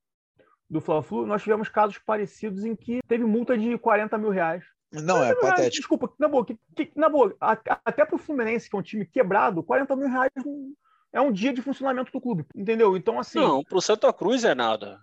[0.69, 5.23] do Fla-Flu, nós tivemos casos parecidos em que teve multa de 40 mil reais não,
[5.23, 5.77] é patético.
[5.77, 7.51] Desculpa, na boa, que, que, na boa a,
[7.85, 10.31] até para o Fluminense, que é um time quebrado, 40 mil reais
[11.11, 12.95] é um dia de funcionamento do clube, entendeu?
[12.95, 13.39] Então, assim.
[13.39, 14.99] Não, para o Santa Cruz é nada.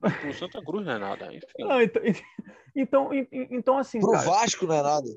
[0.00, 1.34] Para o Santa Cruz não é nada.
[1.34, 1.46] Enfim.
[1.58, 2.02] Não, então,
[2.74, 4.00] então, então, assim.
[4.00, 5.08] Para o Vasco não é nada.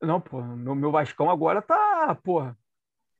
[0.00, 2.56] Não, pô, meu, meu Vascão agora tá, porra.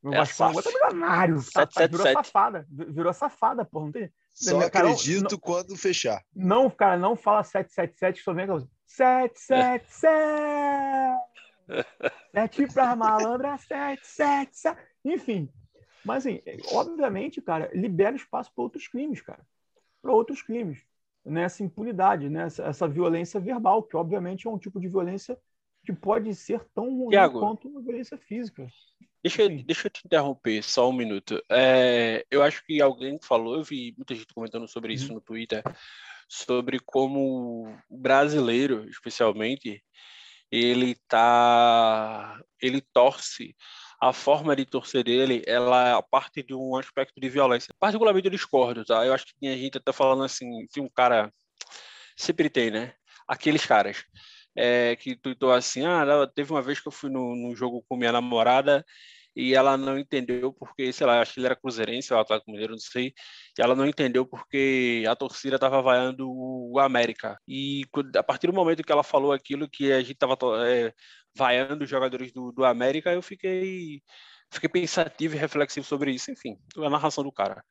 [0.02, 1.42] Meu é Vascão agora tá milionário.
[1.52, 2.66] Tá, tá, virou safada.
[2.70, 3.84] Virou safada, porra.
[3.86, 4.12] Não tem.
[4.38, 6.24] Só acredito não, quando fechar.
[6.34, 8.66] Não, cara, não fala 777, só vem aquela.
[8.86, 11.18] 777!
[12.32, 14.78] Sete pra malandra, 777.
[15.04, 15.48] Enfim.
[16.04, 16.40] Mas, assim,
[16.72, 19.44] obviamente, cara, libera espaço para outros crimes, cara.
[20.00, 20.84] Para outros crimes.
[21.24, 22.44] Nessa impunidade, né?
[22.44, 25.36] Essa, essa, violência verbal, que obviamente é um tipo de violência
[25.84, 28.66] que pode ser tão ruim Thiago, quanto uma violência física.
[29.22, 31.42] Deixa, eu, deixa eu te interromper só um minuto.
[31.50, 35.14] É, eu acho que alguém falou, eu vi muita gente comentando sobre isso uhum.
[35.14, 35.62] no Twitter,
[36.28, 39.82] sobre como o brasileiro, especialmente,
[40.50, 43.56] ele tá, ele torce
[44.00, 47.74] a forma de torcer dele, ela parte de um aspecto de violência.
[47.80, 49.04] Particularmente eu discordo, tá?
[49.04, 51.32] Eu acho que a gente tá falando assim, se um cara
[52.16, 52.94] sempre tem, né?
[53.26, 54.04] Aqueles caras
[54.56, 57.96] é, que tuitou assim, ah, teve uma vez que eu fui no, no jogo com
[57.96, 58.84] minha namorada
[59.38, 62.72] e ela não entendeu porque, sei lá, acho que ele era cruzeirense ou Atlético Mineiro,
[62.72, 63.14] não sei,
[63.56, 67.38] e ela não entendeu porque a torcida estava vaiando o América.
[67.46, 67.84] E
[68.16, 70.36] a partir do momento que ela falou aquilo, que a gente estava
[70.66, 70.92] é,
[71.36, 74.02] vaiando os jogadores do, do América, eu fiquei,
[74.50, 77.64] fiquei pensativo e reflexivo sobre isso, enfim, a narração do cara.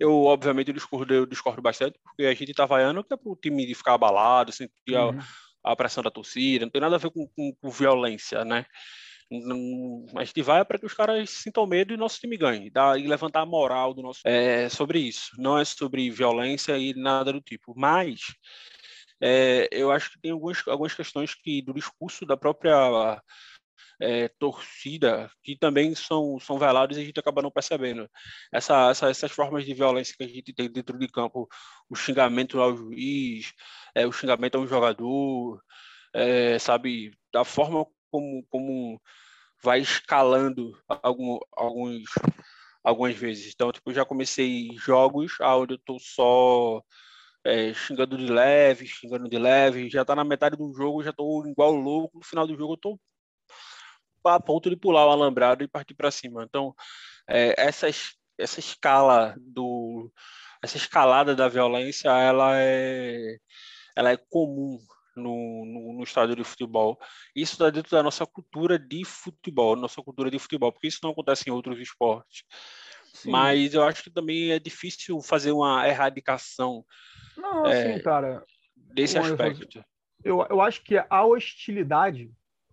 [0.00, 3.74] Eu, obviamente, discordo, eu discordo bastante, porque a gente tá vaiando que é pro time
[3.74, 5.18] ficar abalado, sentir uhum.
[5.62, 8.66] A, pressão da torcida, não tem nada a ver com, com, com violência, né?
[10.16, 13.06] a gente vai para que os caras sintam medo e nosso time ganhe, dá, e
[13.06, 14.20] levantar a moral do nosso.
[14.24, 17.72] É sobre isso, não é sobre violência e nada do tipo.
[17.74, 18.20] Mas
[19.20, 23.22] é, eu acho que tem algumas, algumas questões que do discurso da própria
[24.02, 28.10] é, torcida que também são, são velados e a gente acaba não percebendo.
[28.52, 31.48] Essa, essa, essas formas de violência que a gente tem dentro de campo,
[31.88, 33.52] o xingamento ao juiz,
[33.94, 35.62] é, o xingamento a um jogador,
[36.12, 39.00] é, sabe, da forma como, como
[39.62, 42.02] vai escalando algum, alguns,
[42.82, 43.52] algumas vezes.
[43.54, 46.82] Então, tipo, já comecei jogos onde eu tô só
[47.44, 51.46] é, xingando de leve, xingando de leve, já tá na metade do jogo, já tô
[51.46, 53.00] igual louco, no final do jogo eu tô
[54.24, 56.44] a ponto de pular o alambrado e partir para cima.
[56.44, 56.74] Então,
[57.28, 57.88] é, essa,
[58.38, 60.10] essa escala do
[60.62, 63.36] essa escalada da violência, ela é
[63.96, 64.78] ela é comum
[65.16, 66.98] no, no, no estádio de futebol.
[67.34, 71.10] Isso está dentro da nossa cultura de futebol, nossa cultura de futebol, porque isso não
[71.10, 72.44] acontece em outros esportes.
[73.12, 73.30] Sim.
[73.30, 76.84] Mas eu acho que também é difícil fazer uma erradicação.
[77.36, 78.44] Não, é, assim, cara.
[78.76, 79.84] Desse aspecto.
[80.24, 82.30] Eu, eu acho que a hostilidade.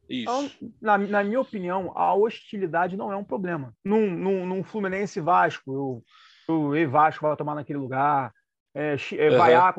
[0.09, 0.73] Isso.
[0.81, 3.73] Na, na minha opinião, a hostilidade não é um problema.
[3.85, 6.03] Num, num, num Fluminense Vasco,
[6.47, 8.33] eu, eu Vasco vai tomar naquele lugar
[8.73, 9.37] é, é, uhum.
[9.37, 9.75] vaiar,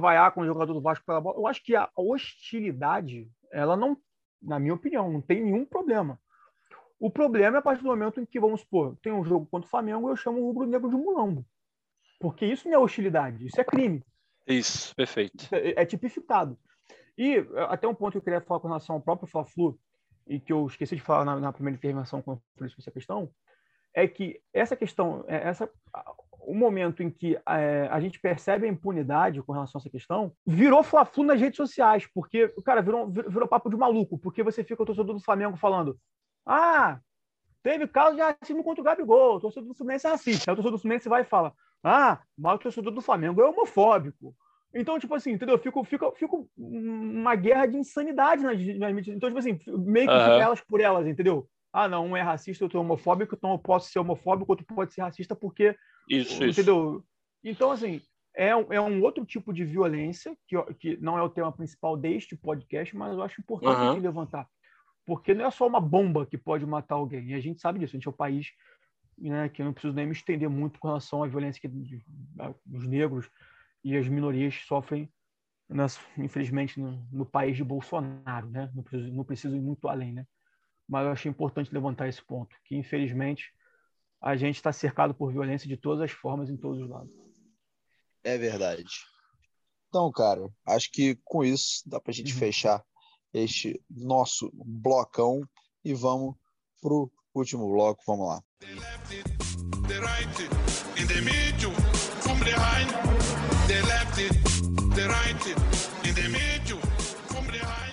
[0.00, 1.38] vaiar com o jogador do Vasco pela bola.
[1.38, 3.96] Eu acho que a hostilidade, ela não,
[4.40, 6.20] na minha opinião, não tem nenhum problema.
[6.98, 9.66] O problema é a partir do momento em que, vamos supor, tem um jogo contra
[9.66, 11.44] o Flamengo e eu chamo o rubro negro de mulambo.
[12.20, 14.02] Porque isso não é hostilidade, isso é crime.
[14.46, 15.48] Isso, perfeito.
[15.52, 16.58] É, é tipificado.
[17.16, 19.78] E é, até um ponto que eu queria falar com relação ao próprio Fla-Flu,
[20.26, 23.30] e que eu esqueci de falar na, na primeira intervenção com essa questão,
[23.92, 25.70] é que essa questão, é, essa,
[26.40, 30.32] o momento em que é, a gente percebe a impunidade com relação a essa questão,
[30.46, 34.82] virou fla nas redes sociais, porque, cara, virou, virou papo de maluco, porque você fica
[34.82, 35.98] o torcedor do Flamengo falando
[36.46, 37.00] ah,
[37.62, 40.56] teve caso de racismo contra o Gabigol, o torcedor do Fluminense é racista, aí o
[40.56, 41.54] torcedor do Fluminense vai e fala
[41.84, 44.34] ah, mas o torcedor do Flamengo é homofóbico.
[44.74, 45.56] Então, tipo assim, entendeu?
[45.58, 49.16] Fico, fico, fico uma guerra de insanidade nas, mídias.
[49.16, 50.40] Então, tipo assim, meio que uhum.
[50.40, 51.48] elas por elas, entendeu?
[51.72, 54.92] Ah, não, um é racista, outro é homofóbico, então eu posso ser homofóbico, outro pode
[54.92, 55.76] ser racista porque
[56.08, 56.96] isso, entendeu?
[56.96, 57.04] Isso.
[57.44, 58.00] Então, assim,
[58.34, 61.96] é um, é um outro tipo de violência, que, que não é o tema principal
[61.96, 63.98] deste podcast, mas eu acho importante uhum.
[63.98, 64.48] levantar.
[65.06, 67.94] Porque não é só uma bomba que pode matar alguém, e a gente sabe disso,
[67.94, 68.52] a gente é um país
[69.18, 71.68] né, que eu não preciso nem me estender muito com relação à violência que
[72.72, 73.30] os negros
[73.84, 75.12] e as minorias sofrem,
[75.68, 78.70] nas, infelizmente, no, no, país de Bolsonaro, né?
[78.74, 80.26] Não preciso, não preciso ir muito além, né?
[80.88, 83.52] Mas eu achei importante levantar esse ponto, que infelizmente
[84.20, 87.12] a gente está cercado por violência de todas as formas, em todos os lados.
[88.22, 88.84] É verdade.
[89.88, 92.38] Então, cara, acho que com isso dá para a gente uhum.
[92.38, 92.82] fechar
[93.32, 95.46] este nosso blocão
[95.84, 96.34] e vamos
[96.80, 98.02] pro último bloco.
[98.06, 98.42] Vamos lá.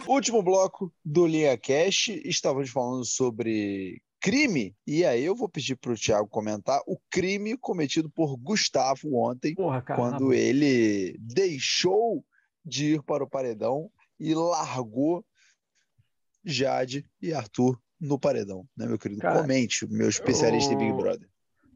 [0.08, 5.92] Último bloco do Linha Cash, estávamos falando sobre crime, e aí eu vou pedir para
[5.92, 12.24] o Thiago comentar o crime cometido por Gustavo ontem, Porra, quando ele deixou
[12.64, 15.26] de ir para o paredão e largou
[16.46, 19.22] Jade e Arthur no paredão, né, meu querido?
[19.22, 21.30] Cara, Comente, meu especialista eu, em Big Brother.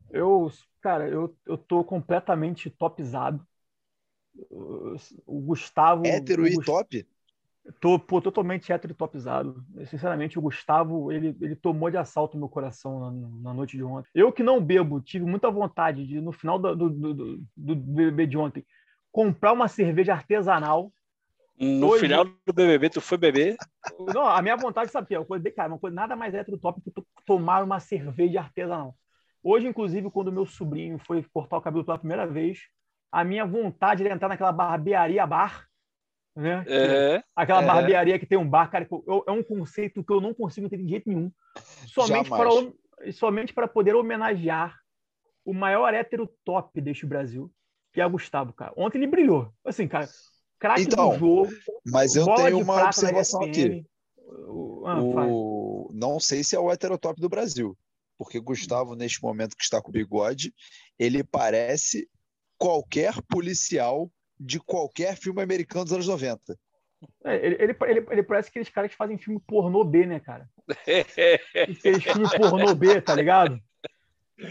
[0.09, 0.51] Eu,
[0.81, 3.45] cara, eu, eu tô completamente topizado.
[4.49, 6.05] O Gustavo.
[6.05, 7.05] Hétero o e top?
[7.79, 9.65] Tô pô, totalmente heterotopizado.
[9.87, 13.11] Sinceramente, o Gustavo, ele, ele tomou de assalto meu coração na,
[13.41, 14.09] na, noite de ontem.
[14.13, 18.27] Eu que não bebo, tive muita vontade de, no final do, do, do, do BBB
[18.27, 18.65] de ontem,
[19.11, 20.93] comprar uma cerveja artesanal.
[21.57, 23.55] No Hoje, final do BBB, tu foi beber?
[24.13, 25.19] Não, a minha vontade, sabe o que é?
[25.19, 26.91] Uma coisa, cara, uma coisa nada mais heterotop que
[27.25, 28.95] tomar uma cerveja artesanal.
[29.41, 32.59] Hoje, inclusive, quando meu sobrinho foi cortar o cabelo pela primeira vez,
[33.15, 35.69] a minha vontade de entrar naquela barbearia bar,
[36.35, 36.65] né?
[36.67, 37.65] É, Aquela é.
[37.65, 40.67] barbearia que tem um bar, cara, que eu- é um conceito que eu não consigo
[40.67, 41.31] entender de jeito nenhum.
[41.87, 42.73] Somente para, Jamais.
[43.13, 44.77] somente para poder homenagear
[45.45, 47.49] o maior hétero top deste Brasil,
[47.93, 48.73] que é o Gustavo, cara.
[48.75, 49.49] Ontem ele brilhou.
[49.63, 50.09] Assim, cara,
[50.59, 51.53] craque Então, do jogo.
[51.85, 53.85] Mas eu bola tenho de uma observação aqui.
[54.17, 54.99] O- ah.
[55.01, 55.89] O...
[55.93, 57.77] Não sei se é o heterotop do Brasil,
[58.17, 60.53] porque Gustavo, neste momento que está com o bigode,
[60.99, 62.09] ele parece
[62.57, 66.57] qualquer policial de qualquer filme americano dos anos 90.
[67.23, 70.49] É, ele, ele, ele, ele parece aqueles caras que fazem filme pornô B, né, cara?
[71.53, 73.59] Aqueles filme pornô B, tá ligado?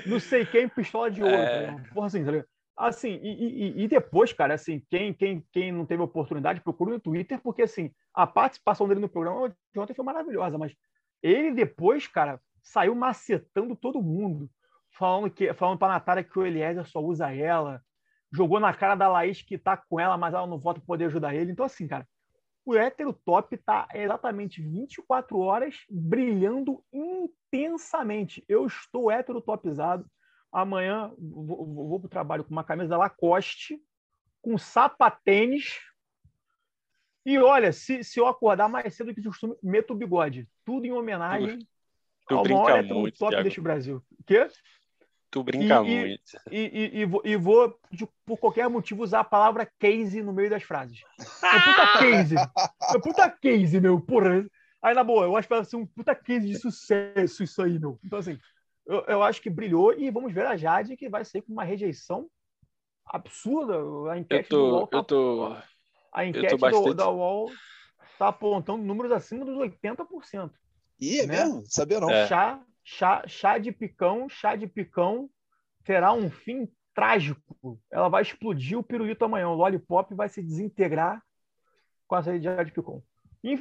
[0.06, 1.34] Não sei quem, pistola de ouro.
[1.34, 1.46] É.
[1.46, 1.88] tá ligado?
[1.92, 2.48] Porra, assim, tá ligado?
[2.76, 7.00] Assim, e, e- e depois, cara, assim, quem, quem, quem não teve oportunidade, procura no
[7.00, 10.74] Twitter, porque, assim, a participação dele no programa de ontem foi maravilhosa, mas
[11.22, 14.50] ele depois, cara, saiu macetando todo mundo,
[14.90, 17.80] falando que falando pra Natália que o Eliezer só usa ela,
[18.34, 21.06] jogou na cara da Laís que tá com ela, mas ela não vota pra poder
[21.06, 21.52] ajudar ele.
[21.52, 22.06] Então, assim, cara,
[22.64, 28.44] o hétero top tá exatamente 24 horas brilhando intensamente.
[28.48, 30.04] Eu estou hétero topizado.
[30.50, 33.80] Amanhã vou, vou, vou pro trabalho com uma camisa da Lacoste,
[34.42, 35.80] com sapatênis.
[37.26, 40.48] E olha, se, se eu acordar mais cedo do que de costume, meto o bigode.
[40.64, 41.66] Tudo em homenagem
[42.26, 43.44] Tu ao maior hétero muito, top Thiago.
[43.44, 44.02] deste Brasil.
[44.26, 44.48] Quê?
[45.34, 46.22] Tu brinca E- muito.
[46.48, 50.32] e, e- e vou, e vou, de- por qualquer motivo, usar a palavra case no
[50.32, 51.00] meio das frases.
[51.18, 52.34] É puta case.
[52.94, 54.00] É puta case, meu.
[54.00, 54.46] Porra.
[54.80, 57.80] Aí, na boa, eu acho que vai ser um puta case de sucesso isso aí,
[57.80, 57.98] meu.
[58.04, 58.38] Então, assim,
[58.86, 61.64] eu, eu acho que brilhou e vamos ver a Jade, que vai sair com uma
[61.64, 62.28] rejeição
[63.04, 63.74] absurda.
[63.74, 65.56] A Eu enquete do UOL tô, tá, eu tô,
[66.12, 67.50] a enquete do- bastante- da UOL
[68.20, 70.52] tá apontando números acima dos 80%.
[71.00, 71.44] E é Né?
[71.44, 71.64] mesmo?
[71.66, 72.08] Sabia não.
[72.08, 72.28] É.
[72.28, 75.28] Chá, chá, chá de picão, chá de picão
[75.84, 77.80] terá um fim trágico.
[77.90, 79.48] Ela vai explodir o pirulito amanhã.
[79.48, 81.20] O Lollipop vai se desintegrar
[82.06, 83.02] com a saída de chá de picão.
[83.42, 83.58] E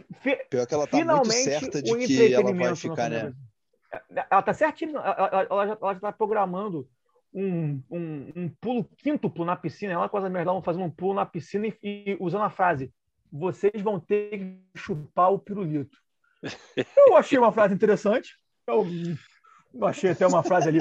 [0.50, 3.20] Pior que ela tá muito certa de que ela vai ficar, né?
[3.20, 4.24] Fórmula 1.
[4.32, 6.90] Ela tá certinha, ela, ela- ela já, ela já tá programando
[7.34, 9.94] um, um, um pulo quíntuplo na piscina.
[9.94, 12.94] Ela com as lá vão fazendo um pulo na piscina e, e usando a frase:
[13.32, 15.98] vocês vão ter que chupar o pirulito.
[16.98, 18.38] Eu achei uma frase interessante.
[18.68, 18.86] Eu,
[19.88, 20.80] achei até uma frase ali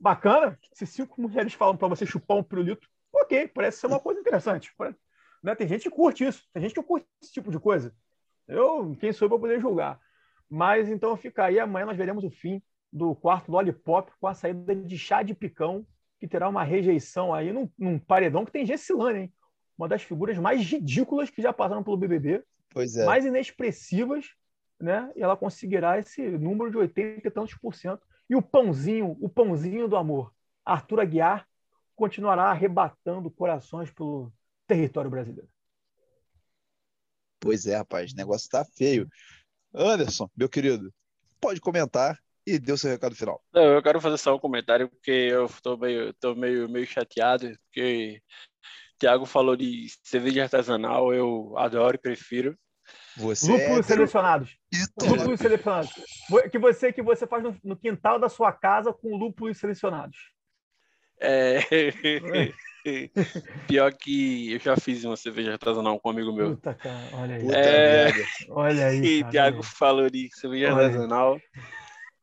[0.00, 0.58] bacana.
[0.72, 4.72] Se cinco mulheres falam para você chupar um pirulito, ok, parece ser uma coisa interessante.
[5.42, 5.54] Né?
[5.54, 7.94] Tem gente que curte isso, tem gente que curte esse tipo de coisa.
[8.46, 9.98] Eu, quem sou eu para poder julgar?
[10.50, 12.62] Mas então fica aí, amanhã nós veremos o fim
[12.92, 15.86] do quarto Lollipop com a saída de chá de picão,
[16.20, 19.32] que terá uma rejeição aí num, num paredão que tem Gessilane, hein?
[19.76, 23.04] Uma das figuras mais ridículas que já passaram pelo BBB Pois é.
[23.04, 24.26] mais inexpressivas,
[24.84, 25.10] né?
[25.16, 28.06] E ela conseguirá esse número de 80 e tantos por cento.
[28.28, 30.32] E o pãozinho, o pãozinho do amor,
[30.64, 31.48] Arthur Aguiar,
[31.96, 34.32] continuará arrebatando corações pelo
[34.66, 35.48] território brasileiro.
[37.40, 38.12] Pois é, rapaz.
[38.12, 39.08] O negócio tá feio.
[39.74, 40.92] Anderson, meu querido,
[41.40, 43.42] pode comentar e dê o seu recado final.
[43.52, 47.50] Não, eu quero fazer só um comentário porque eu tô meio, tô meio, meio chateado,
[47.64, 48.22] porque
[48.94, 52.56] o Thiago falou de cerveja artesanal, eu adoro e prefiro.
[53.16, 54.58] Você é Lúpulos hétero selecionados.
[55.02, 55.90] Lúpulos selecionados.
[56.50, 60.32] Que você que você faz no, no quintal da sua casa com lúpulos selecionados.
[61.20, 61.60] É...
[63.66, 66.50] Pior que eu já fiz uma cerveja artesanal com um amigo meu.
[66.50, 67.42] Puta, cara, olha aí.
[67.42, 68.12] Puta É.
[68.50, 69.24] Olha aí.
[69.32, 69.62] Cara, aí.
[69.62, 71.40] falou de cerveja Olha artesanal.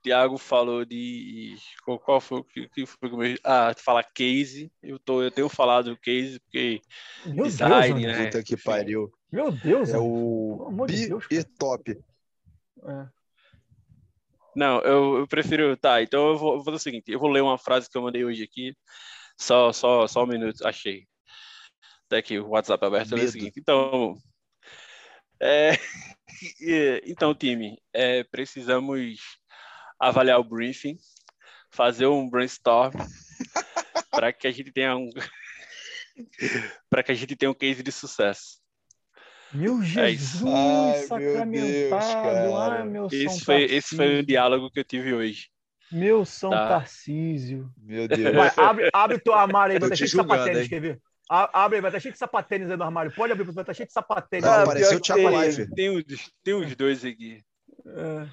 [0.04, 1.56] Thiago falou de.
[1.84, 3.38] Qual, foi o que, que foi que eu...
[3.44, 4.72] Ah, fala case.
[4.82, 6.82] Eu, tô, eu tenho falado case porque.
[7.26, 8.20] Meu Deus, design, Anderson.
[8.20, 8.26] né?
[8.26, 9.12] Puta que pariu.
[9.32, 11.92] Meu Deus, É o de Deus, e top.
[12.84, 13.08] É.
[14.56, 15.78] Não, eu, eu prefiro.
[15.78, 17.98] Tá, então eu vou, eu vou fazer o seguinte: eu vou ler uma frase que
[17.98, 18.76] eu mandei hoje aqui.
[19.38, 21.08] Só, só, só um minuto, achei.
[22.10, 23.18] Tá aqui o WhatsApp aberto.
[23.18, 24.18] É o seguinte: então.
[25.40, 25.72] É,
[27.08, 29.18] então, time, é, precisamos
[30.00, 30.98] avaliar o briefing,
[31.72, 32.94] fazer um brainstorm
[34.12, 35.10] para que a gente tenha um.
[36.90, 38.61] para que a gente tenha um case de sucesso.
[39.54, 39.86] Meu É.
[39.86, 41.52] Jesus, Ai, meu sacramentado.
[41.52, 44.26] Deus, Ai, meu São Esse foi, esse foi o Tarcísio.
[44.26, 45.50] diálogo que eu tive hoje.
[45.92, 46.68] Meu São Tá.
[46.68, 47.70] Tarcísio.
[47.78, 48.34] Meu Deus.
[48.36, 51.02] Vai, abre, abre teu armário aí, vai estar cheio de sapatênis, quer ver?
[51.30, 53.14] Abre aí, vai estar cheio de sapatênis aí no armário.
[53.14, 54.46] Pode abrir, vai estar cheio de sapatênis.
[54.46, 55.70] Não, Ah, apareceu o Thiago Live.
[55.74, 56.04] Tem uns,
[56.44, 57.42] tem uns dois aqui.
[57.86, 58.28] É.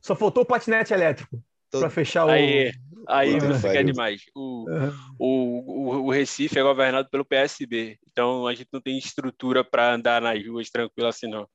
[0.00, 2.30] Só faltou o patinete elétrico Tô- para fechar o.
[2.30, 2.72] Aí,
[3.06, 4.22] aí Puta você quer demais.
[4.34, 4.66] O,
[5.18, 9.94] o, o, o Recife é governado pelo PSB, então a gente não tem estrutura para
[9.94, 11.48] andar nas ruas tranquilo assim, não.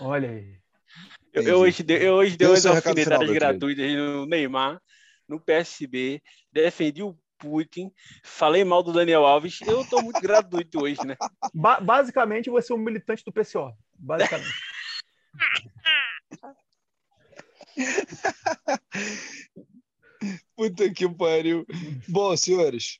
[0.00, 0.58] Olha aí.
[1.32, 3.34] Eu, eu hoje dei, eu hoje dei umas querido.
[3.34, 4.80] gratuitas no Neymar,
[5.28, 7.90] no PSB, defendi o Putin,
[8.24, 9.60] falei mal do Daniel Alves.
[9.66, 11.16] Eu tô muito gratuito hoje, né?
[11.52, 13.72] Ba basicamente, você é um militante do PCO.
[13.98, 14.48] Basicamente.
[20.56, 21.66] Puta que pariu.
[22.08, 22.98] Bom, senhores,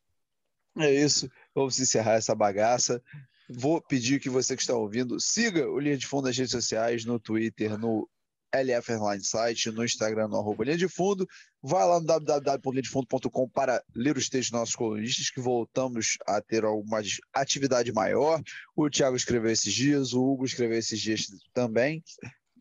[0.79, 1.31] é isso.
[1.55, 3.03] Vamos encerrar essa bagaça.
[3.49, 7.05] Vou pedir que você que está ouvindo siga o Linha de Fundo nas redes sociais,
[7.05, 8.09] no Twitter, no
[8.55, 11.29] LF Online Site, no Instagram, no arroba Linha de Fundo.
[11.63, 16.65] Vai lá no www.linhadefundo.com para ler os textos dos nossos colunistas, que voltamos a ter
[16.65, 17.03] alguma
[17.33, 18.43] atividade maior.
[18.77, 22.03] O Thiago escreveu esses dias, o Hugo escreveu esses dias também.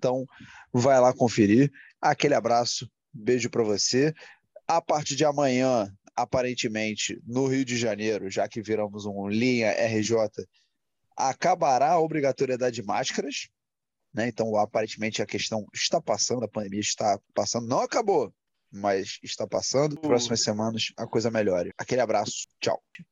[0.04, 0.26] Então,
[0.74, 1.72] vai lá conferir.
[2.02, 4.14] Aquele abraço, beijo para você.
[4.68, 10.18] A partir de amanhã, aparentemente, no Rio de Janeiro, já que viramos um linha RJ,
[11.16, 13.48] acabará a obrigatoriedade de máscaras.
[14.14, 14.28] Né?
[14.28, 17.66] Então, aparentemente, a questão está passando, a pandemia está passando.
[17.66, 18.34] Não acabou,
[18.70, 19.98] mas está passando.
[20.02, 21.72] Próximas semanas a coisa melhore.
[21.78, 22.46] Aquele abraço.
[22.60, 22.84] Tchau.